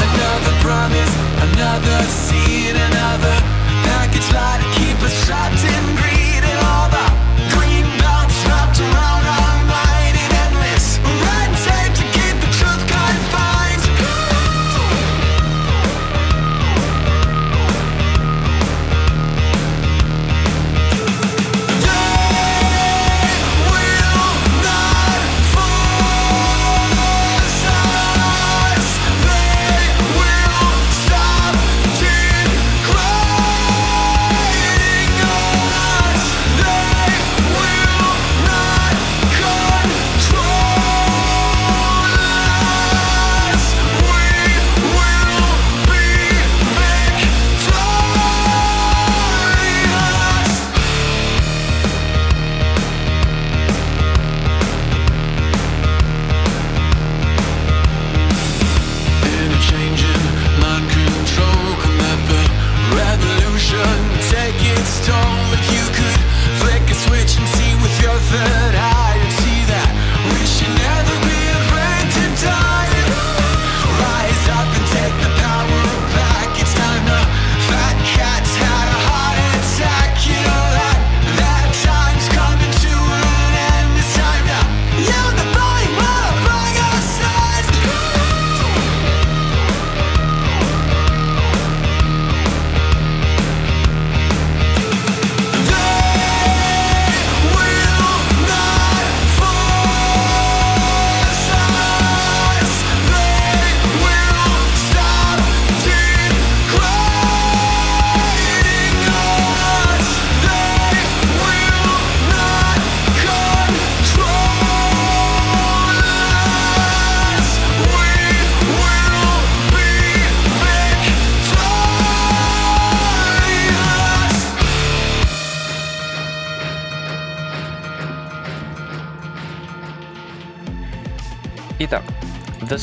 [0.00, 3.36] Another promise, another seed, another
[3.84, 6.23] package lie to keep us trapped in greed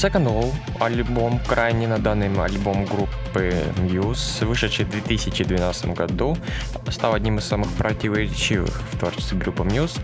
[0.02, 6.36] Second Law, альбом, крайне на данный альбом группы Muse, вышедший в 2012 году,
[6.90, 10.00] стал одним из самых противоречивых в творчестве группы Muse,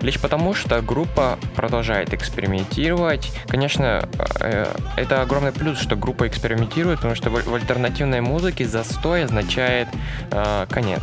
[0.00, 3.32] лишь потому, что группа продолжает экспериментировать.
[3.48, 9.24] Конечно, э, это огромный плюс, что группа экспериментирует, потому что в в альтернативной музыке застой
[9.24, 9.88] означает
[10.30, 11.02] э, конец.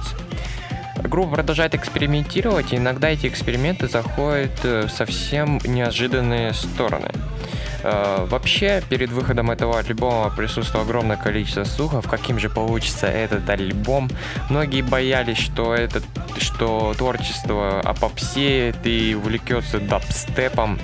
[1.04, 7.12] Группа продолжает экспериментировать, и иногда эти эксперименты заходят э, в совсем неожиданные стороны.
[7.84, 14.10] Э, Вообще, перед выходом этого альбома присутствовало огромное количество слухов, каким же получится этот альбом.
[14.50, 16.04] Многие боялись, что, этот,
[16.38, 20.80] что творчество опопсеет и увлекется дабстепом.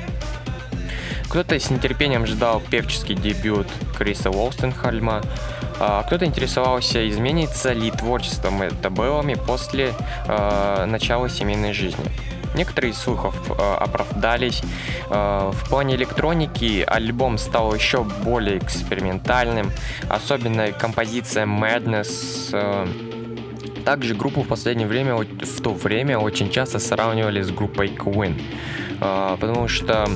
[1.29, 3.67] Кто-то с нетерпением ждал певческий дебют
[3.97, 5.21] Криса Уолстенхальма,
[5.79, 9.93] а кто-то интересовался, изменится ли творчество Мэтта Беллами после
[10.27, 12.05] э, начала семейной жизни.
[12.55, 14.61] Некоторые из слухов э, оправдались.
[15.09, 19.71] Э, в плане электроники альбом стал еще более экспериментальным,
[20.09, 22.49] особенно композиция Madness.
[22.53, 22.87] э,
[23.83, 28.41] также группу в последнее время, в то время очень часто сравнивали с группой Queen,
[28.99, 30.07] потому что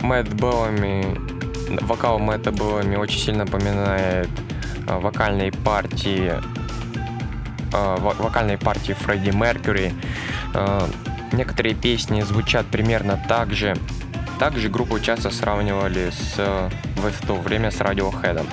[0.00, 1.16] Мэтт Беллами,
[1.82, 4.30] вокал Мэтта Беллами очень сильно напоминает
[4.88, 6.32] вокальные партии
[7.72, 9.92] э, во- вокальные партии Фредди Меркьюри.
[10.54, 10.86] Э,
[11.32, 13.74] Некоторые песни звучат примерно так же.
[14.38, 18.46] Также группу часто сравнивали с, э, в то время с Radiohead.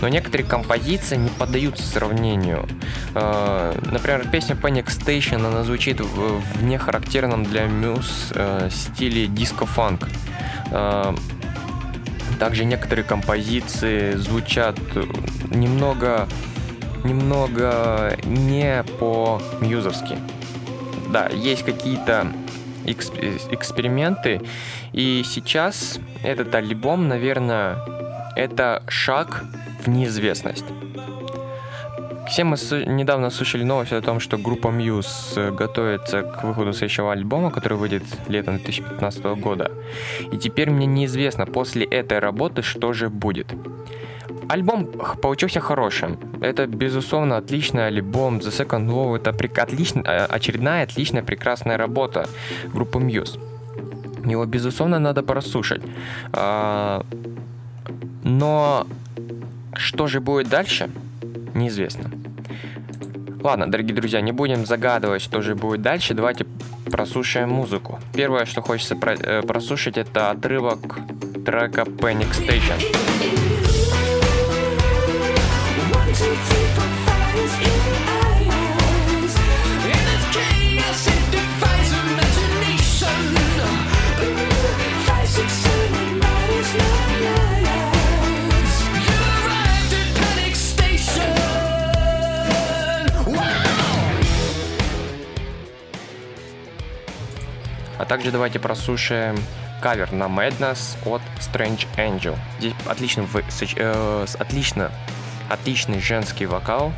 [0.00, 2.66] Но некоторые композиции не поддаются сравнению.
[3.14, 8.30] Например, песня Panic Station, она звучит в, нехарактерном для Мюз
[8.70, 10.06] стиле диско-фанк.
[12.38, 14.78] Также некоторые композиции звучат
[15.50, 16.28] немного,
[17.04, 20.18] немного не по-мьюзовски.
[21.10, 22.32] Да, есть какие-то
[22.84, 24.40] эксп- эксперименты,
[24.92, 27.78] и сейчас этот альбом, наверное,
[28.34, 29.44] это шаг
[29.84, 30.64] в неизвестность.
[32.26, 37.12] Все мы недавно слышали новость о том, что группа Muse э, готовится к выходу следующего
[37.12, 39.70] альбома, который выйдет летом 2015 года.
[40.32, 43.54] И теперь мне неизвестно после этой работы, что же будет.
[44.48, 44.86] Альбом
[45.22, 46.16] получился хорошим.
[46.40, 48.38] Это, безусловно, отличный альбом.
[48.38, 52.28] The Second Law это прек- отлично- э, очередная отличная, прекрасная работа
[52.74, 53.38] группы Muse.
[54.30, 55.82] Его, безусловно, надо прослушать.
[56.32, 57.02] А,
[58.24, 58.86] Но
[59.74, 60.88] что же будет дальше,
[61.54, 62.10] неизвестно.
[63.42, 66.14] Ладно, дорогие друзья, не будем загадывать, что же будет дальше.
[66.14, 66.44] Давайте
[66.90, 67.98] прослушаем музыку.
[68.14, 70.98] Первое, что хочется э, прослушать, это отрывок
[71.44, 73.45] трека Panic Station.
[97.98, 99.36] А также давайте прослушаем
[99.82, 102.36] кавер на Madness от Strange Angel.
[102.58, 103.44] Здесь отлично, вы-
[103.76, 104.90] э, отлично,
[105.48, 106.92] отличный женский вокал,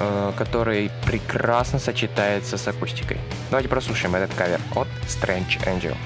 [0.00, 3.18] э, который прекрасно сочетается с акустикой.
[3.50, 5.96] Давайте прослушаем этот кавер от Strange Angel.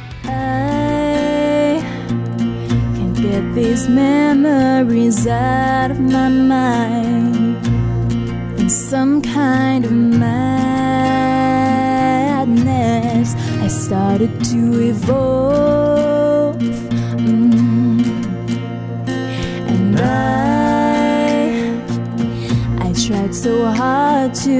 [3.33, 7.57] Get these memories out of my mind.
[8.59, 10.45] In some kind of madness,
[13.63, 16.57] I started to evolve.
[17.17, 18.05] Mm.
[19.69, 20.52] And I,
[23.33, 24.59] I tried so hard to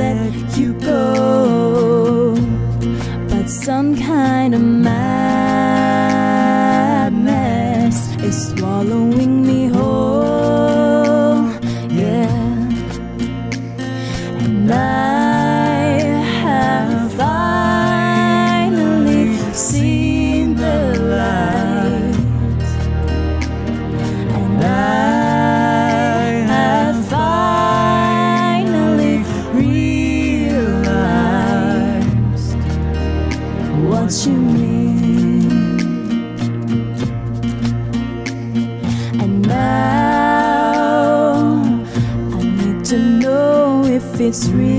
[0.00, 2.34] let you go.
[3.28, 5.06] But some kind of madness
[8.22, 9.33] is swallowing
[44.34, 44.73] it's real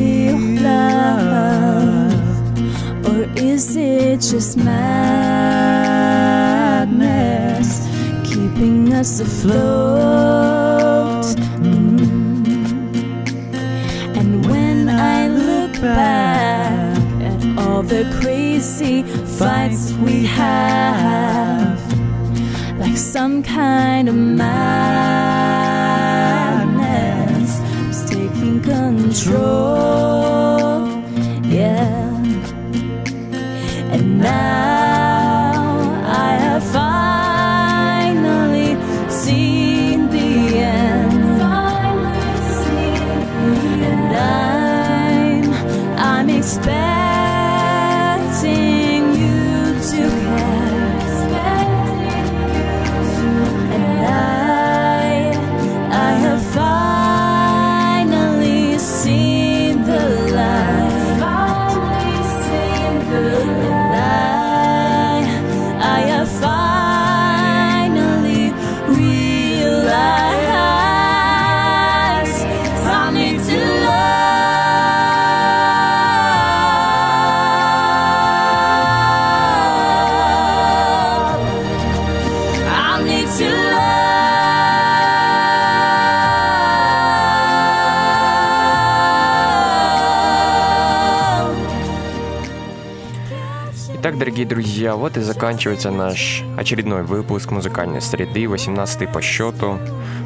[94.85, 99.79] друзья, вот и заканчивается наш очередной выпуск музыкальной среды, 18 по счету.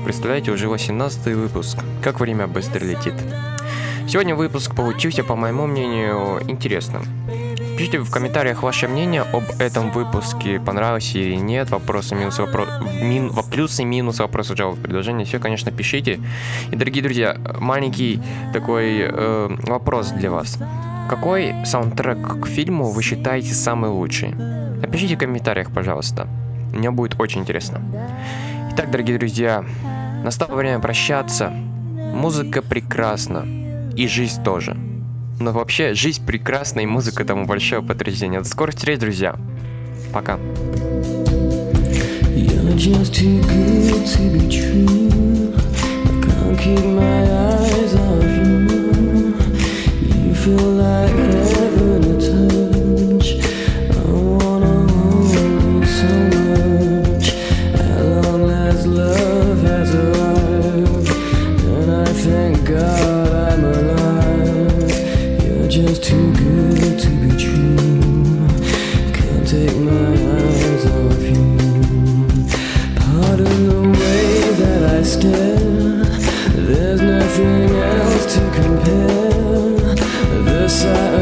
[0.03, 1.77] Представляете, уже 18 выпуск.
[2.03, 3.13] Как время быстро летит.
[4.09, 7.03] Сегодня выпуск получился, по моему мнению, интересным.
[7.77, 12.65] Пишите в комментариях ваше мнение об этом выпуске, понравился или нет, вопросы, минусы, вопро...
[13.03, 13.31] мин...
[13.51, 16.19] плюсы, минусы, вопросы, жалобы, предложения, все, конечно, пишите.
[16.71, 18.19] И, дорогие друзья, маленький
[18.51, 20.57] такой э, вопрос для вас.
[21.07, 24.29] Какой саундтрек к фильму вы считаете самый лучший?
[24.29, 26.27] Напишите в комментариях, пожалуйста.
[26.73, 27.79] Мне будет очень интересно.
[28.71, 29.63] Итак, дорогие друзья,
[30.23, 31.51] настало время прощаться.
[31.51, 33.68] Музыка прекрасна
[33.99, 34.77] и жизнь тоже.
[35.41, 38.39] Но вообще, жизнь прекрасна, и музыка тому большое потрясение.
[38.39, 39.35] До скорых встреч, друзья.
[40.13, 40.39] Пока.
[42.33, 45.53] You're just too good to be true.
[46.05, 49.35] I can't keep my eyes off you.
[49.99, 53.27] You feel like heaven to touch.
[53.91, 57.27] I wanna hold you so much.
[57.73, 61.09] At long last, love has arrived,
[61.67, 63.08] and I thank God.
[65.89, 68.47] feels too good to be true.
[69.13, 71.57] Can't take my eyes off you.
[72.95, 76.03] Pardon the way that I stare.
[76.67, 79.95] There's nothing else to compare.
[80.45, 81.18] The sight.